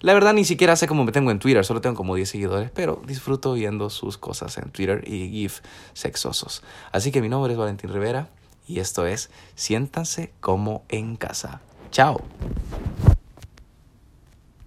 La 0.00 0.14
verdad 0.14 0.32
ni 0.32 0.46
siquiera 0.46 0.76
sé 0.76 0.86
cómo 0.86 1.04
me 1.04 1.12
tengo 1.12 1.30
en 1.30 1.40
Twitter, 1.40 1.62
solo 1.66 1.82
tengo 1.82 1.94
como 1.94 2.14
10 2.14 2.26
seguidores, 2.26 2.70
pero 2.70 3.02
disfruto 3.06 3.52
viendo 3.52 3.90
sus 3.90 4.16
cosas 4.16 4.56
en 4.56 4.70
Twitter 4.70 5.04
y 5.06 5.28
GIF 5.28 5.60
sexosos. 5.92 6.62
Así 6.90 7.12
que 7.12 7.20
mi 7.20 7.28
nombre 7.28 7.52
es 7.52 7.58
Valentín 7.58 7.92
Rivera 7.92 8.30
y 8.66 8.80
esto 8.80 9.06
es 9.06 9.30
Siéntanse 9.54 10.32
como 10.40 10.84
en 10.88 11.16
casa. 11.16 11.60
Chao. 11.90 12.20